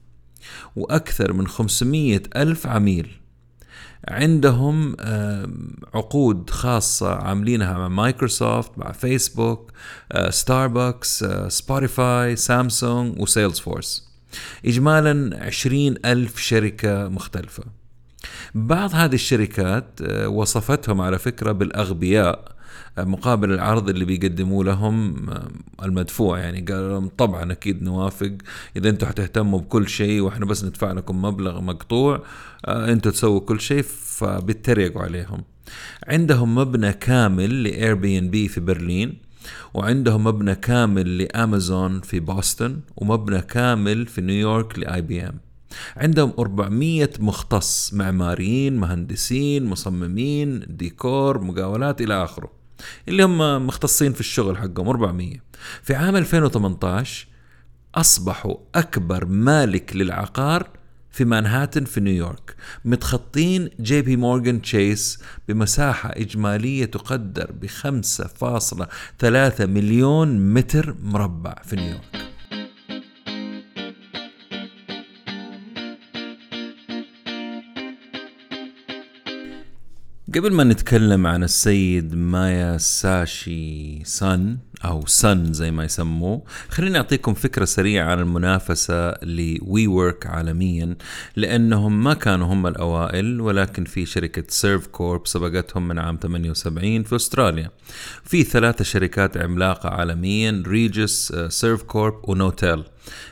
[0.75, 3.11] وأكثر من خمسمية ألف عميل.
[4.07, 5.49] عندهم آه
[5.93, 9.71] عقود خاصة عاملينها مع مايكروسوفت مع فيسبوك
[10.11, 14.13] آه ستاربكس آه سبوتيفاي سامسونج و Salesforce
[14.65, 17.63] إجمالا عشرين ألف شركة مختلفة.
[18.55, 22.52] بعض هذه الشركات آه، وصفتهم على فكرة بالأغبياء.
[22.97, 25.47] مقابل العرض اللي بيقدموه لهم آه،
[25.83, 26.61] المدفوع يعني.
[26.61, 28.31] قال لهم طبعا أكيد نوافق.
[28.77, 32.23] إذا أنتم حتهتموا بكل شيء وإحنا بس ندفع لكم مبلغ مقطوع
[32.67, 35.43] أنتم تسووا كل شيء فبيتريقوا عليهم.
[36.07, 39.17] عندهم مبنى كامل ل Airbnb في برلين
[39.73, 45.39] وعندهم مبنى كامل لامازون في بوسطن ومبنى كامل في نيويورك ل IBM
[45.97, 52.62] عندهم 400 مختص معماريين مهندسين مصممين ديكور مقاولين إلى آخره.
[53.07, 55.37] اللي هم مختصين في الشغل حقهم 400
[55.83, 57.27] في عام 2018
[57.95, 60.69] أصبحوا أكبر مالك للعقار
[61.11, 62.55] في مانهاتن في نيويورك
[62.85, 72.32] متخطين JPMorgan Chase بمساحة إجمالية تقدر ب 5.3 مليون متر مربع في نيويورك.
[80.35, 87.65] قبل ما نتكلم عن السيد ماسايوشي سان أو سن زي ما يسموه خليني أعطيكم فكرة
[87.65, 90.95] سريعة عن المنافسة ل WeWork عالميا
[91.35, 97.69] لأنهم ما كانوا هم الأوائل ولكن في شركة Servcorp سبقتهم من عام 78 في أستراليا.
[98.23, 102.83] في ثلاثة شركات عملاقة عالميا Regus Servcorp و Knotel.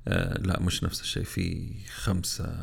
[0.07, 2.55] آه لا مش نفس الشيء في خمسة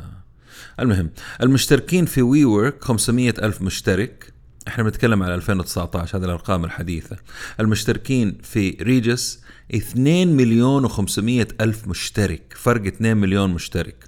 [0.80, 1.10] المهم
[1.42, 4.32] المشتركين في WeWork 500 ألف مشترك.
[4.68, 7.16] إحنا بنتكلم على 2019 هذه الأرقام الحديثة.
[7.60, 9.40] المشتركين في Regus
[9.74, 14.04] 2 مليون و500 ألف مشترك فرق 2 مليون مشترك.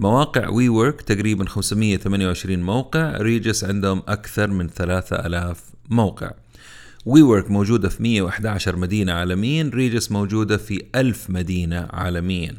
[0.00, 6.30] مواقع WeWork تقريبا 528 موقع Regus عندهم أكثر من 3000 موقع.
[7.04, 12.54] WeWork موجودة في 111 مدينة عالميا Regus موجودة في 1000 مدينة عالميا.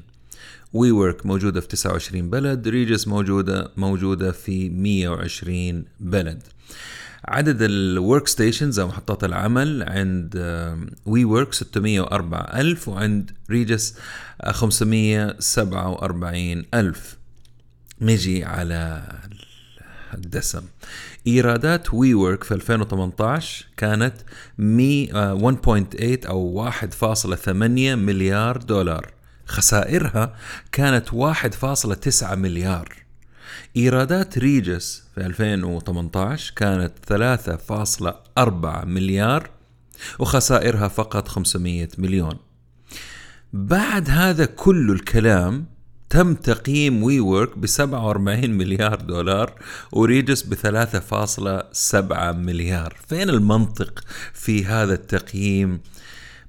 [0.73, 6.43] WeWork موجودة في 29 بلد Regus موجودة موجودة في 120 بلد.
[7.25, 10.37] عدد ال workstations أو محطات العمل عند
[11.05, 13.97] WeWork 604 ألف وعند Regus
[14.45, 17.17] 547 ألف.
[18.01, 19.03] نجي على
[20.13, 20.61] الدسم.
[21.27, 24.13] إيرادات WeWork في 2018 كانت
[24.57, 29.13] 1.8 أو 1.8 مليار دولار.
[29.45, 30.35] خسائرها
[30.71, 33.03] كانت 1.9 مليار.
[33.77, 39.49] إيرادات Regus في 2018 كانت 3.4 مليار
[40.19, 42.37] وخسائرها فقط 500 مليون.
[43.53, 45.65] بعد هذا كل الكلام
[46.09, 49.53] تم تقييم WeWork ب 47 مليار دولار
[49.91, 52.97] و Regus ب 3.7 مليار.
[53.07, 54.03] فين المنطق
[54.33, 55.79] في هذا التقييم؟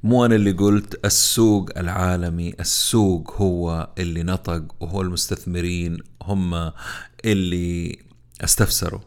[0.05, 6.73] مو أنا اللي قلت السوق العالمي السوق هو اللي نطق وهو المستثمرين هم
[7.25, 7.99] اللي
[8.45, 9.01] استثمروا.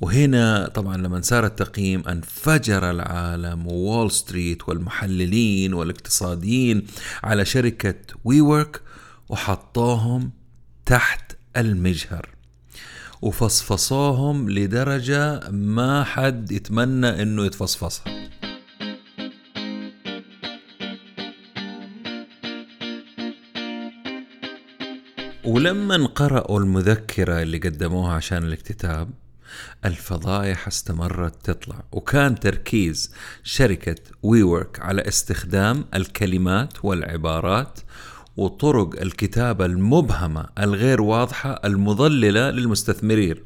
[0.00, 6.86] وهنا طبعا لما صار التقييم انفجر العالم وول ستريت والمحللين والاقتصاديين
[7.22, 8.80] على شركة WeWork
[9.28, 10.30] وحطوهم
[10.86, 12.28] تحت المجهر
[13.22, 18.28] وفصفصوهم لدرجة ما حد يتمنى إنه يتفصفصها.
[25.48, 29.10] ولما قرأوا المذكرة اللي قدموها عشان الاكتتاب
[29.84, 37.80] الفضايح استمرت تطلع وكان تركيز شركة ويورك على استخدام الكلمات والعبارات
[38.36, 43.36] وطرق الكتابة المبهمة الغير واضحة المضللة للمستثمرين.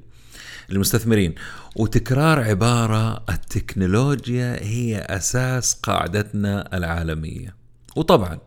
[0.70, 1.34] المستثمرين
[1.76, 7.56] وتكرار عبارة التكنولوجيا هي أساس قاعدتنا العالمية.
[7.96, 8.38] وطبعا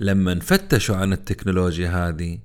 [0.00, 2.38] لما فتشوا عن التكنولوجيا هذه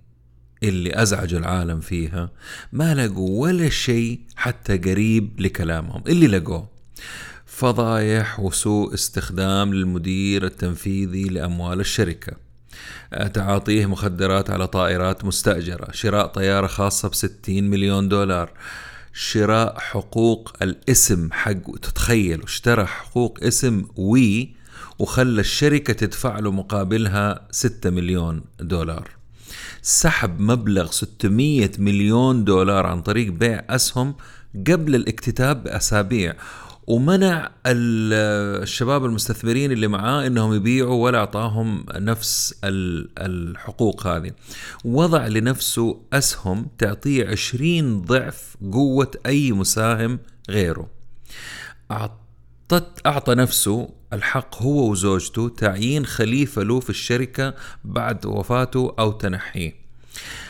[0.63, 2.29] اللي أزعجوا العالم فيها
[2.73, 6.69] ما لقوا ولا شيء حتى قريب لكلامهم اللي لقوه.
[7.45, 12.33] فضايح وسوء استخدام للمدير التنفيذي لأموال الشركة.
[13.33, 15.91] تعاطيه مخدرات على طائرات مستأجرة.
[15.91, 18.51] شراء طيارة خاصة بستين مليون دولار.
[19.13, 24.55] شراء حقوق الاسم حق تتخيل اشترى حقوق اسم وي
[24.99, 29.18] وخلى الشركة تدفع له مقابلها ستة مليون دولار.
[29.81, 34.15] سحب مبلغ 600 مليون دولار عن طريق بيع أسهم
[34.67, 36.33] قبل الاكتتاب بأسابيع
[36.87, 44.31] ومنع الشباب المستثمرين اللي معاه إنهم يبيعوا ولا أعطاهم نفس الحقوق هذه.
[44.85, 50.87] وضع لنفسه أسهم تعطيه 20 ضعف قوة أي مساهم غيره.
[53.05, 57.53] أعطى نفسه الحق هو وزوجته تعيين خليفة له في الشركة
[57.83, 59.75] بعد وفاته أو تنحيه.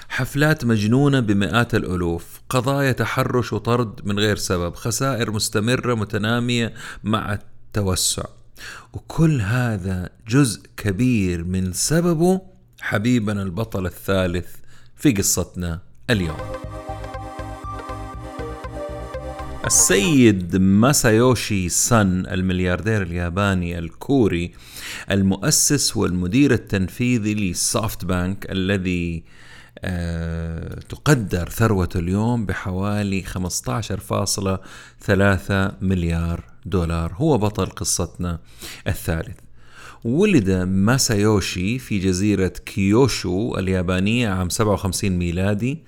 [0.09, 8.25] حفلات مجنونة بمئات الألوف قضايا تحرش وطرد من غير سبب خسائر مستمرة متنامية مع التوسع.
[8.93, 12.41] وكل هذا جزء كبير من سببه
[12.81, 14.47] حبيبنا البطل الثالث
[14.95, 15.79] في قصتنا
[16.09, 16.58] اليوم.
[19.69, 24.51] السيد ماسايوشي سان الملياردير الياباني الكوري
[25.11, 29.23] المؤسس والمدير التنفيذي ل SoftBank الذي
[29.79, 33.33] أه تقدر ثروته اليوم بحوالي 15.3
[35.81, 37.13] مليار دولار.
[37.15, 38.39] هو بطل قصتنا
[38.87, 39.37] الثالث.
[40.03, 45.83] ولد ماسايوشي في جزيرة كيوشو اليابانية عام 57 ميلادي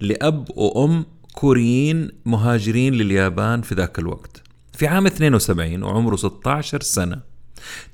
[0.00, 4.42] لأب وأم كوريين مهاجرين لليابان في ذاك الوقت.
[4.72, 7.20] في عام 72 وعمره 16 سنة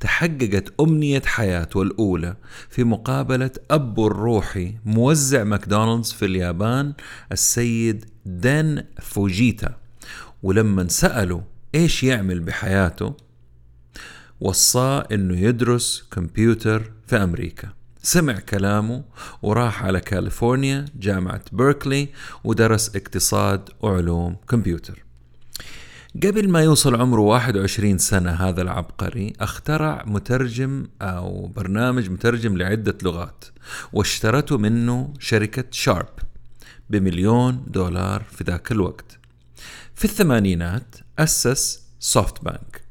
[0.00, 2.36] تحققت أمنية حياته الأولى
[2.70, 6.92] في مقابلة أبو الروحي موزع ماكدونالدز في اليابان
[7.32, 9.76] السيد دين فوجيتا.
[10.42, 11.40] ولما سألوا
[11.74, 13.16] إيش يعمل بحياته
[14.40, 17.68] وصاه إنه يدرس كمبيوتر في أمريكا.
[18.02, 19.04] سمع كلامه
[19.42, 22.08] وراح على كاليفورنيا جامعة بيركلي
[22.44, 25.04] ودرس اقتصاد وعلوم كمبيوتر.
[26.16, 33.44] قبل ما يوصل عمره 21 سنة هذا العبقري اخترع مترجم أو برنامج مترجم لعدة لغات
[33.92, 36.08] واشترته منه شركة شارب
[36.90, 39.18] بمليون دولار في ذاك الوقت.
[39.94, 42.81] في الثمانينات أسس SoftBank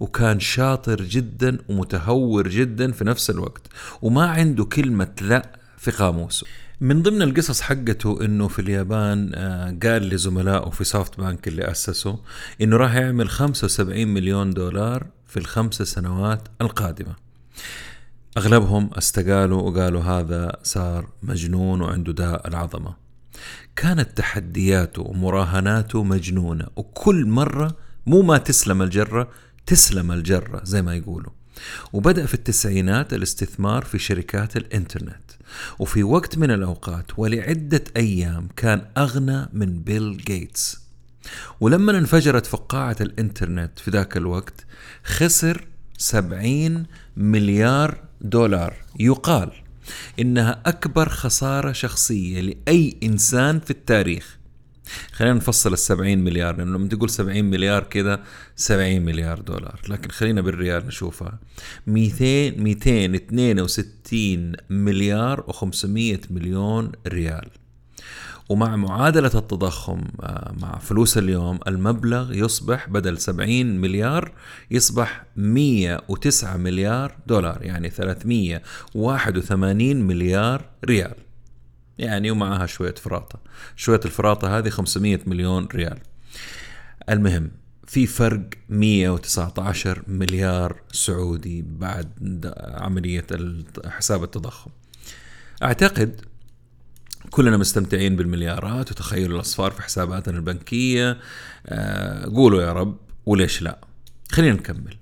[0.00, 3.62] وكان شاطر جدا ومتهور جدا في نفس الوقت
[4.02, 6.46] وما عنده كلمة لا في قاموسه
[6.80, 12.18] من ضمن القصص حقته إنه في اليابان آه، قال لزملائه في سوفت بانك اللي أسسه
[12.60, 17.14] إنه راح يعمل 75 مليون دولار في الخمس سنوات القادمة.
[18.36, 22.94] أغلبهم استقالوا وقالوا هذا صار مجنون وعنده داء العظمة.
[23.76, 27.76] كانت تحدياته ومراهناته مجنونة وكل مرة
[28.06, 29.28] مو ما تسلم الجرة
[29.66, 31.32] تسلم الجرة زي ما يقولوا.
[31.92, 35.30] وبدأ في التسعينات الاستثمار في شركات الإنترنت.
[35.78, 40.80] وفي وقت من الأوقات ولعدة أيام كان أغنى من بيل جيتس.
[41.60, 44.66] ولما انفجرت فقاعة الإنترنت في ذاك الوقت
[45.04, 45.66] خسر
[45.98, 46.86] 70
[47.16, 48.74] مليار دولار.
[49.00, 49.52] يقال
[50.20, 54.35] إنها أكبر خسارة شخصية لأي إنسان في التاريخ.
[55.12, 58.22] خلينا نفصل ال 70 مليار لأنه لما تقول 70 مليار كذا
[58.56, 59.80] 70 مليار دولار.
[59.88, 61.38] لكن خلينا بالريال نشوفها.
[61.86, 67.48] 200 262 مليار و500 مليون ريال.
[68.48, 74.32] ومع معادلة التضخم آه، مع فلوس اليوم المبلغ يصبح بدل 70 مليار
[74.70, 81.25] يصبح 109 مليار دولار يعني 381 مليار ريال.
[81.98, 83.38] يعني ومعها شوية فراطة.
[83.76, 85.98] شوية الفراطة هذه 500 مليون ريال.
[87.08, 87.50] المهم
[87.86, 93.26] في فرق 119 مليار سعودي بعد عملية
[93.86, 94.70] حساب التضخم.
[95.62, 96.20] أعتقد
[97.30, 101.18] كلنا مستمتعين بالمليارات وتخيلوا الأصفار في حساباتنا البنكية.
[101.66, 103.78] آه قولوا يا رب وليش لا؟
[104.32, 104.96] خلينا نكمل.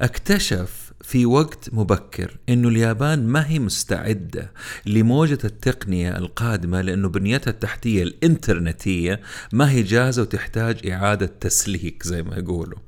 [0.00, 4.52] اكتشف في وقت مبكر إنه اليابان ما هي مستعدة
[4.86, 9.20] لموجة التقنية القادمة لأنه بنيتها التحتية الإنترنتية
[9.52, 12.78] ما هي جاهزة وتحتاج إعادة تسليك زي ما يقولوا.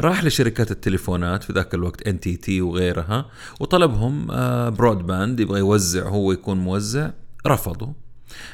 [0.00, 4.26] راح لشركات التليفونات في ذاك الوقت NTT وغيرها وطلبهم
[4.70, 7.10] broad آه، band يبغى يوزع هو يكون موزع
[7.46, 7.92] رفضوا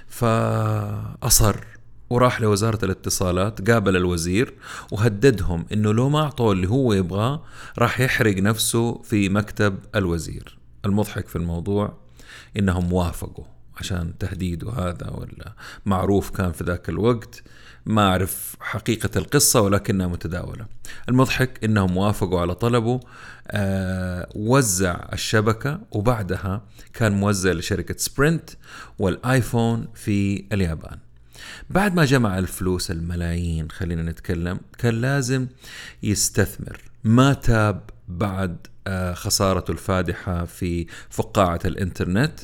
[0.09, 1.57] فأصر
[2.11, 4.55] وراح لوزارة الاتصالات قابل الوزير
[4.91, 7.43] وهددهم إنه لو ما أعطوه اللي هو يبغاه
[7.79, 10.59] راح يحرق نفسه في مكتب الوزير.
[10.85, 11.99] المضحك في الموضوع
[12.59, 13.45] إنهم وافقوا
[13.77, 15.55] عشان تهديده هذا ولا
[15.87, 17.43] معروف كان في ذاك الوقت.
[17.87, 20.67] ما أعرف حقيقة القصة ولكنها متداولة.
[21.09, 23.01] المضحك إنهم وافقوا على طلبه
[23.49, 28.51] آه وزع الشبكة وبعدها كان موزع لشركة سبرنت
[28.99, 30.99] والآيفون في اليابان.
[31.71, 35.47] بعد ما جمع الفلوس الملايين خلينا نتكلم كان لازم
[36.03, 36.81] يستثمر.
[37.05, 42.41] ما تاب بعد آه، خسارته الفادحة في فقاعة الإنترنت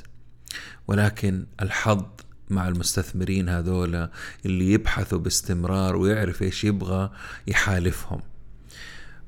[0.89, 2.05] ولكن الحظ
[2.51, 4.11] مع المستثمرين هذولا
[4.47, 7.11] اللي يبحثوا باستمرار ويعرف إيش يبغى
[7.47, 8.20] يحالفهم.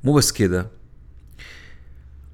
[0.05, 0.67] مو بس كده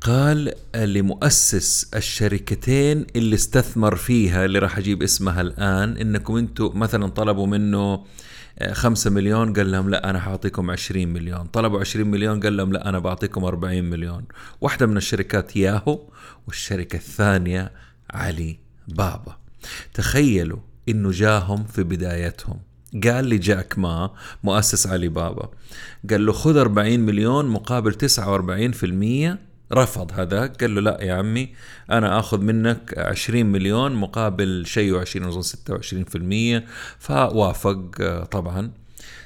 [0.04, 7.46] قال لمؤسس الشركتين اللي استثمر فيها اللي راح أجيب اسمها الآن إنكم أنتم مثلا طلبوا
[7.46, 8.04] منه
[8.58, 11.44] آه، خمسة مليون قال لهم لا أنا حأعطيكم عشرين مليون.
[11.46, 14.24] طلبوا عشرين مليون قال لهم لا أنا بعطيكم أربعين مليون.
[14.60, 16.00] واحدة من الشركات ياهو
[16.46, 17.72] والشركة الثانية
[18.10, 19.36] علي بابا.
[19.94, 22.60] تخيلوا إنه جاهم في بدايتهم.
[23.04, 24.10] قال لي جاك ما
[24.44, 25.50] مؤسس علي بابا.
[26.10, 31.54] قال له خذ 40 مليون مقابل 49% رفض هذاك قال له لا يا عمي
[31.90, 35.42] أنا آخذ منك 20 مليون مقابل شيء 20 أظن
[36.62, 36.64] 26%
[36.98, 38.70] فوافق طبعا.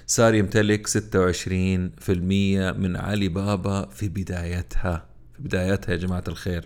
[0.06, 0.98] صار يمتلك 26%
[2.78, 5.06] من علي بابا في بدايتها.
[5.36, 6.64] في بدايتها يا جماعة الخير.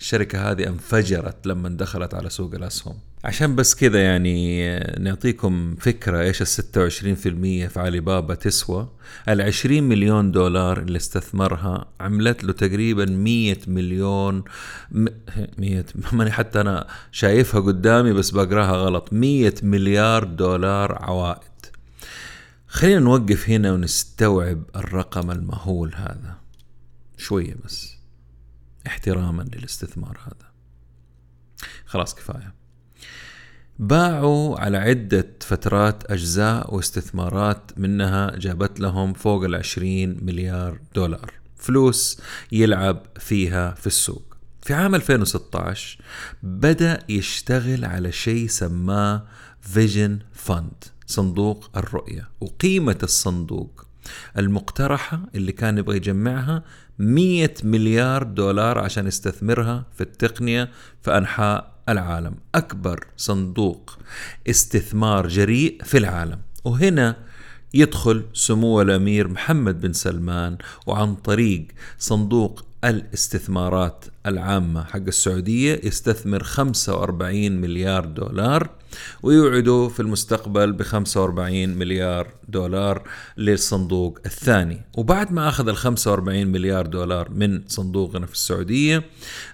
[0.00, 2.94] الشركة هذه انفجرت لما دخلت على سوق الأسهم.
[3.24, 8.88] عشان بس كذا يعني نعطيكم فكرة إيش ال 26% في علي بابا تسوى.
[9.28, 14.44] ال 20 مليون دولار اللي استثمرها عملت له تقريبا 100 مليون
[14.90, 19.12] 100 ماني حتى أنا شايفها قدامي بس بقراها غلط.
[19.12, 21.66] 100 مليار دولار عوائد.
[22.66, 26.38] خلينا نوقف هنا ونستوعب الرقم المهول هذا.
[27.16, 27.96] شوية بس.
[28.86, 30.50] احتراما للاستثمار هذا.
[31.86, 32.63] خلاص كفاية.
[33.78, 41.32] باعوا على عدة فترات أجزاء واستثمارات منها جابت لهم فوق العشرين مليار دولار.
[41.56, 42.20] فلوس
[42.52, 44.36] يلعب فيها في السوق.
[44.62, 45.98] في عام 2016
[46.42, 49.22] بدأ يشتغل على شيء سماه
[49.60, 52.28] فيجن فند صندوق الرؤية.
[52.40, 53.86] وقيمة الصندوق
[54.38, 56.62] المقترحة اللي كان يبغى يجمعها
[56.98, 60.70] 100 مليار دولار عشان يستثمرها في التقنية
[61.02, 62.34] في أنحاء العالم.
[62.54, 63.98] أكبر صندوق
[64.50, 66.40] استثمار جريء في العالم.
[66.64, 67.16] وهنا
[67.74, 71.66] يدخل سمو الأمير محمد بن سلمان وعن طريق
[71.98, 78.70] صندوق الاستثمارات العامة حق السعودية يستثمر 45 مليار دولار
[79.22, 83.02] ويوعدوا في المستقبل ب 45 مليار دولار
[83.36, 84.80] للصندوق الثاني.
[84.96, 89.04] وبعد ما أخذ ال 45 مليار دولار من صندوقنا في السعودية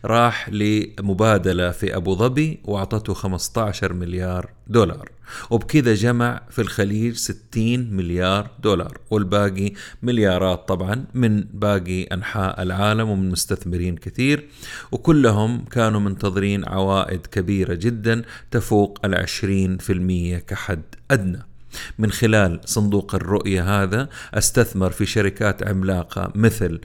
[0.05, 5.11] راح لمبادلة في أبو ظبي وأعطته 15 مليار دولار.
[5.51, 8.99] وبكذا جمع في الخليج 60 مليار دولار.
[9.11, 14.49] والباقي مليارات طبعا من باقي أنحاء العالم ومن مستثمرين كثير.
[14.93, 21.51] وكلهم كانوا منتظرين عوائد كبيرة جدا تفوق العشرين في المية كحد أدنى.
[21.99, 26.81] من خلال صندوق الرؤية هذا أستثمر في شركات عملاقة مثل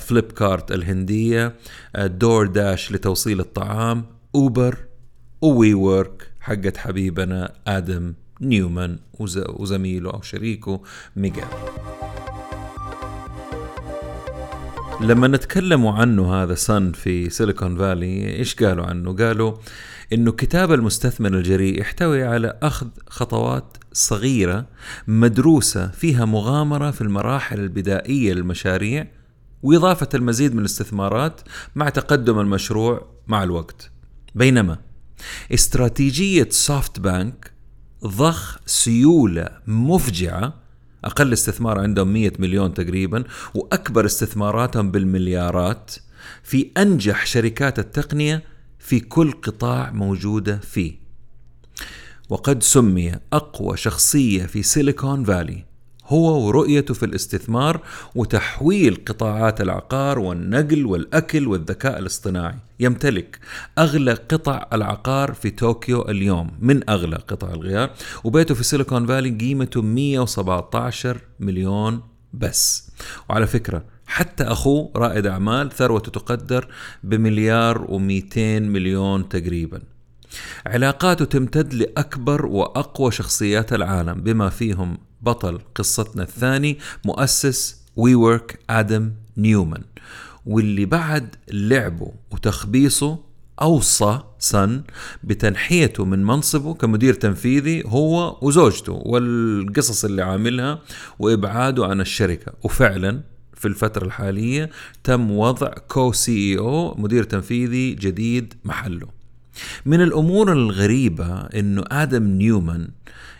[0.00, 1.54] فليب كارت الهندية
[1.98, 4.04] دور داش لتوصيل الطعام
[4.34, 4.78] أوبر
[5.42, 8.98] ووي وورك حقت حبيبنا آدم نيومان
[9.58, 10.82] وزميله أو شريكه
[11.16, 11.81] ميغال
[15.02, 19.54] لما نتكلموا عنه هذا سن في سيليكون فالي إيش قالوا عنه؟ قالوا
[20.12, 24.66] إنه كتاب المستثمر الجريء يحتوي على أخذ خطوات صغيرة
[25.06, 29.06] مدروسة فيها مغامرة في المراحل البدائية للمشاريع
[29.62, 31.40] وإضافة المزيد من الاستثمارات
[31.74, 33.90] مع تقدم المشروع مع الوقت.
[34.34, 34.78] بينما
[35.54, 37.52] استراتيجية SoftBank
[38.04, 40.61] ضخ سيولة مفجعة
[41.04, 43.24] أقل استثمار عندهم 100 مليون تقريبا
[43.54, 45.94] وأكبر استثماراتهم بالمليارات.
[46.42, 48.42] في أنجح شركات التقنية
[48.78, 51.02] في كل قطاع موجودة فيه.
[52.28, 55.64] وقد سمي أقوى شخصية في Silicon Valley
[56.12, 57.80] هو ورؤيته في الاستثمار
[58.14, 62.58] وتحويل قطاعات العقار والنقل والأكل والذكاء الاصطناعي.
[62.80, 63.38] يمتلك
[63.78, 67.90] أغلى قطع العقار في طوكيو اليوم من أغلى قطع الغيار
[68.24, 72.00] وبيته في سيليكون فالي قيمته 117 مليون
[72.32, 72.90] بس.
[73.30, 76.68] وعلى فكرة حتى أخوه رائد أعمال ثروته تقدر
[77.04, 79.82] بمليار و200 مليون تقريبا.
[80.66, 89.82] علاقاته تمتد لأكبر وأقوى شخصيات العالم بما فيهم بطل قصتنا الثاني مؤسس WeWork آدم نيومان
[90.46, 93.18] واللي بعد لعبه وتخبيصه
[93.62, 94.82] أوصى سن
[95.24, 100.78] بتنحيته من منصبه كمدير تنفيذي هو وزوجته والقصص اللي عاملها
[101.18, 103.20] وإبعاده عن الشركة وفعلا
[103.54, 104.70] في الفترة الحالية
[105.04, 109.21] تم وضع co-CEO أو مدير تنفيذي جديد محله.
[109.86, 112.88] من الأمور الغريبة إنه آدم نيومان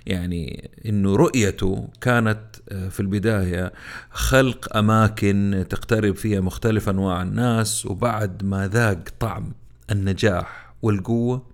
[0.06, 3.72] يعني إنه رؤيته كانت آه، في البداية
[4.10, 9.52] خلق أماكن تقترب فيها مختلف أنواع الناس وبعد ما ذاق طعم
[9.90, 11.46] النجاح والقوة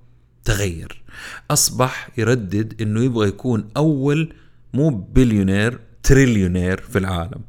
[0.45, 1.03] تغير.
[1.51, 4.35] أصبح يردد إنه يبغى يكون أول
[4.75, 7.48] مو billionaire trillionaire في العالم.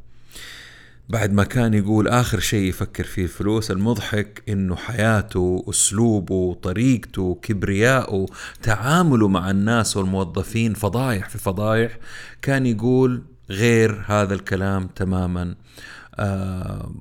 [1.10, 8.26] بعد ما كان يقول آخر شيء يفكر فيه الفلوس المضحك إنه حياته أسلوبه طريقته كبرياءه
[8.62, 11.98] تعامله مع الناس والموظفين فضايح في فضايح
[12.42, 15.56] كان يقول غير هذا الكلام تماما.
[16.16, 16.92] آه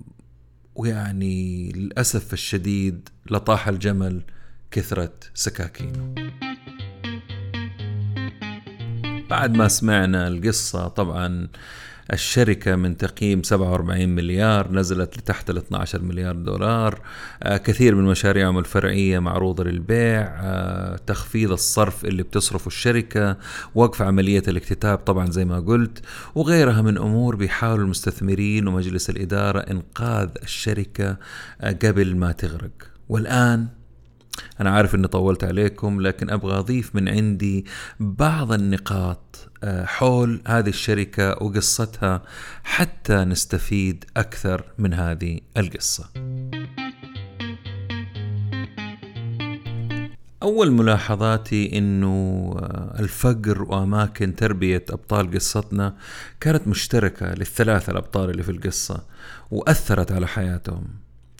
[0.74, 4.22] ويعني للأسف الشديد لطاح الجمل
[4.70, 6.14] كثرة سكاكينه.
[9.30, 11.48] بعد ما سمعنا القصة طبعا
[12.12, 17.00] الشركة من تقييم 47 مليار نزلت لتحت ال 12 مليار دولار.
[17.42, 20.20] آه، كثير من مشاريعهم الفرعية معروضة للبيع.
[20.40, 23.36] آه، تخفيض الصرف اللي بتصرفه الشركة
[23.74, 26.02] وقف عملية الاكتتاب طبعا زي ما قلت
[26.34, 31.16] وغيرها من أمور بيحاول المستثمرين ومجلس الإدارة إنقاذ الشركة
[31.60, 32.70] آه، قبل ما تغرق.
[33.08, 33.77] والآن
[34.60, 37.64] أنا عارف أني طولت عليكم لكن أبغى أضيف من عندي
[38.00, 42.22] بعض النقاط آه، حول هذه الشركة وقصتها
[42.64, 46.10] حتى نستفيد أكثر من هذه القصة.
[50.42, 55.96] أول ملاحظاتي أنه آه، الفقر وأماكن تربية أبطال قصتنا
[56.40, 59.04] كانت مشتركة للثلاثة الأبطال اللي في القصة
[59.50, 60.84] وأثرت على حياتهم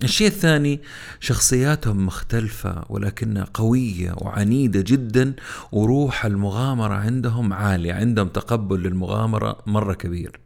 [0.04, 0.80] الشيء الثاني
[1.20, 5.34] شخصياتهم مختلفة ولكنها قوية وعنيدة جدا
[5.72, 10.40] وروح المغامرة عندهم عالية عندهم تقبل للمغامرة مرة كبير.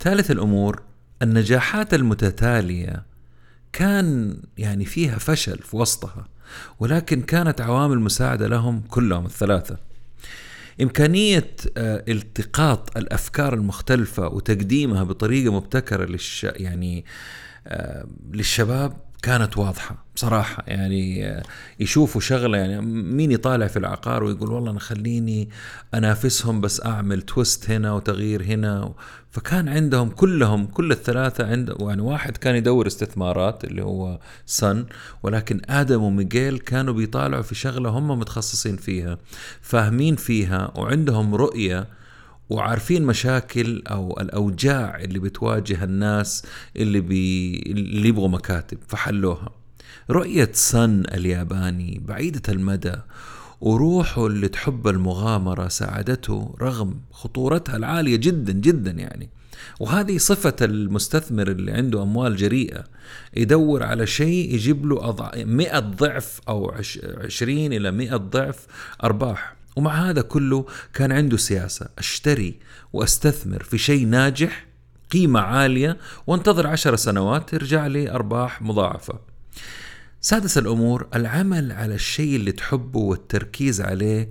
[0.00, 0.82] ثالث الأمور
[1.22, 3.02] النجاحات المتتالية.
[3.72, 6.28] كان يعني فيها فشل في وسطها
[6.80, 9.76] ولكن كانت عوامل مساعدة لهم كلهم الثلاثة.
[10.82, 17.04] إمكانية آه، التقاط الأفكار المختلفة وتقديمها بطريقة مبتكرة للش يعني
[18.32, 20.64] للشباب كانت واضحة بصراحة.
[20.66, 21.34] يعني
[21.80, 25.48] يشوفوا شغلة يعني مين يطالع في العقار ويقول والله أنا خليني
[25.94, 28.92] أنافسهم بس أعمل تويست هنا وتغيير هنا؟
[29.30, 34.86] فكان عندهم كلهم كل الثلاثة عند يعني واحد كان يدور استثمارات اللي هو سن
[35.22, 39.18] ولكن آدم وميغيل كانوا بيطالعوا في شغلة هم متخصصين فيها
[39.60, 41.86] فاهمين فيها وعندهم رؤية
[42.50, 46.42] وعارفين مشاكل أو الأوجاع اللي بتواجه الناس
[46.76, 49.50] اللي بي اللي يبغوا مكاتب فحلوها.
[50.10, 52.94] رؤية سن الياباني بعيدة المدى
[53.60, 59.30] وروحه اللي تحب المغامرة ساعدته رغم خطورتها العالية جدا جدا يعني.
[59.80, 62.84] وهذه صفة المستثمر اللي عنده أموال جريئة
[63.36, 65.30] يدور على شيء يجيب له أضع...
[65.36, 68.66] 100 ضعف أو 20 إلى 100 ضعف
[69.04, 69.55] أرباح.
[69.76, 71.88] ومع هذا كله كان عنده سياسة.
[71.98, 72.58] أشتري
[72.92, 74.66] وأستثمر في شيء ناجح
[75.12, 79.18] قيمة عالية وانتظر عشر سنوات ترجع لي أرباح مضاعفة.
[80.20, 84.28] سادس الأمور العمل على الشيء اللي تحبه والتركيز عليه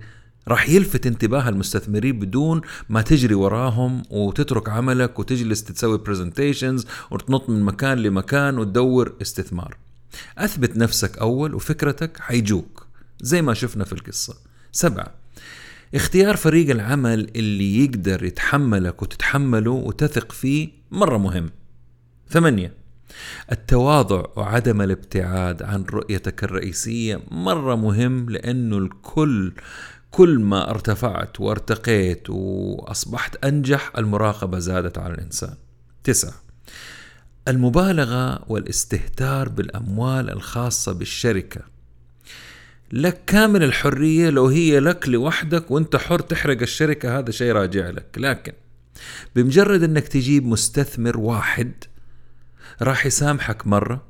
[0.48, 7.62] راح يلفت انتباه المستثمرين بدون ما تجري وراهم وتترك عملك وتجلس تسوي برزنتيشنز وتنط من
[7.62, 9.76] مكان لمكان وتدور استثمار.
[10.38, 12.86] أثبت نفسك أول وفكرتك حيجوك
[13.20, 14.34] زي ما شفنا في القصة.
[14.72, 15.14] سبعة
[15.94, 21.50] اختيار فريق العمل اللي يقدر يتحملك وتتحمله وتثق فيه مرة مهم.
[22.28, 22.72] ثمانية
[23.52, 29.52] التواضع وعدم الابتعاد عن رؤيتك الرئيسية مرة مهم لأنه الكل
[30.10, 35.54] كل ما ارتفعت وارتقيت وأصبحت أنجح المراقبة زادت على الإنسان.
[36.04, 36.34] تسعة
[37.48, 41.60] المبالغة والاستهتار بالأموال الخاصة بالشركة.
[42.92, 48.06] لك كامل الحرية لو هي لك لوحدك وانت حر تحرق الشركة هذا شيء راجع لك.
[48.16, 48.52] لكن
[49.36, 51.72] بمجرد انك تجيب مستثمر واحد
[52.82, 54.06] راح يسامحك مرة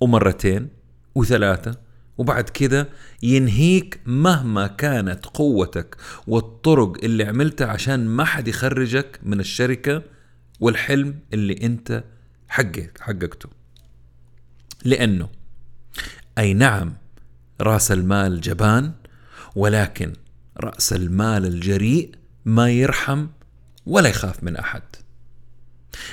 [0.00, 0.68] ومرتين
[1.14, 1.78] وثلاثة
[2.18, 2.88] وبعد كده
[3.22, 5.96] ينهيك مهما كانت قوتك
[6.26, 10.02] والطرق اللي عملتها عشان ما حد يخرجك من الشركة
[10.60, 12.04] والحلم اللي انت
[12.48, 13.48] حقق حققته.
[14.84, 15.28] لأنه
[16.38, 17.01] أي نعم
[17.60, 18.92] رأس المال جبان
[19.56, 20.12] ولكن
[20.56, 23.26] رأس المال الجريء ما يرحم
[23.86, 24.82] ولا يخاف من أحد.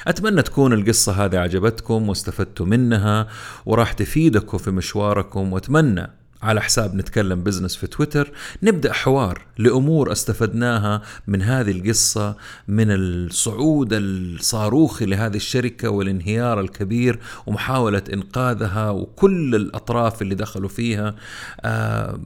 [0.08, 3.28] أتمنى تكون القصة هذه عجبتكم واستفدتوا منها
[3.66, 8.32] وراح تفيدكم في مشواركم وأتمنى على حساب نتكلم بزنس في تويتر
[8.64, 12.36] نبدأ حوار لأمور استفدناها من هذه القصة
[12.68, 21.16] من الصعود الصاروخي لهذه الشركة والانهيار الكبير ومحاولة إنقاذها وكل الأطراف اللي دخلوا فيها.
[21.62, 22.20] آه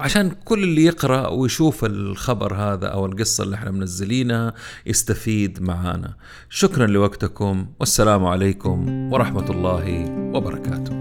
[0.00, 4.54] عشان كل اللي يقرأ ويشوف الخبر هذا أو القصة اللي إحنا منزلينها
[4.86, 6.14] يستفيد معانا.
[6.50, 10.04] شكرا لوقتكم والسلام عليكم ورحمة الله
[10.34, 10.97] وبركاته.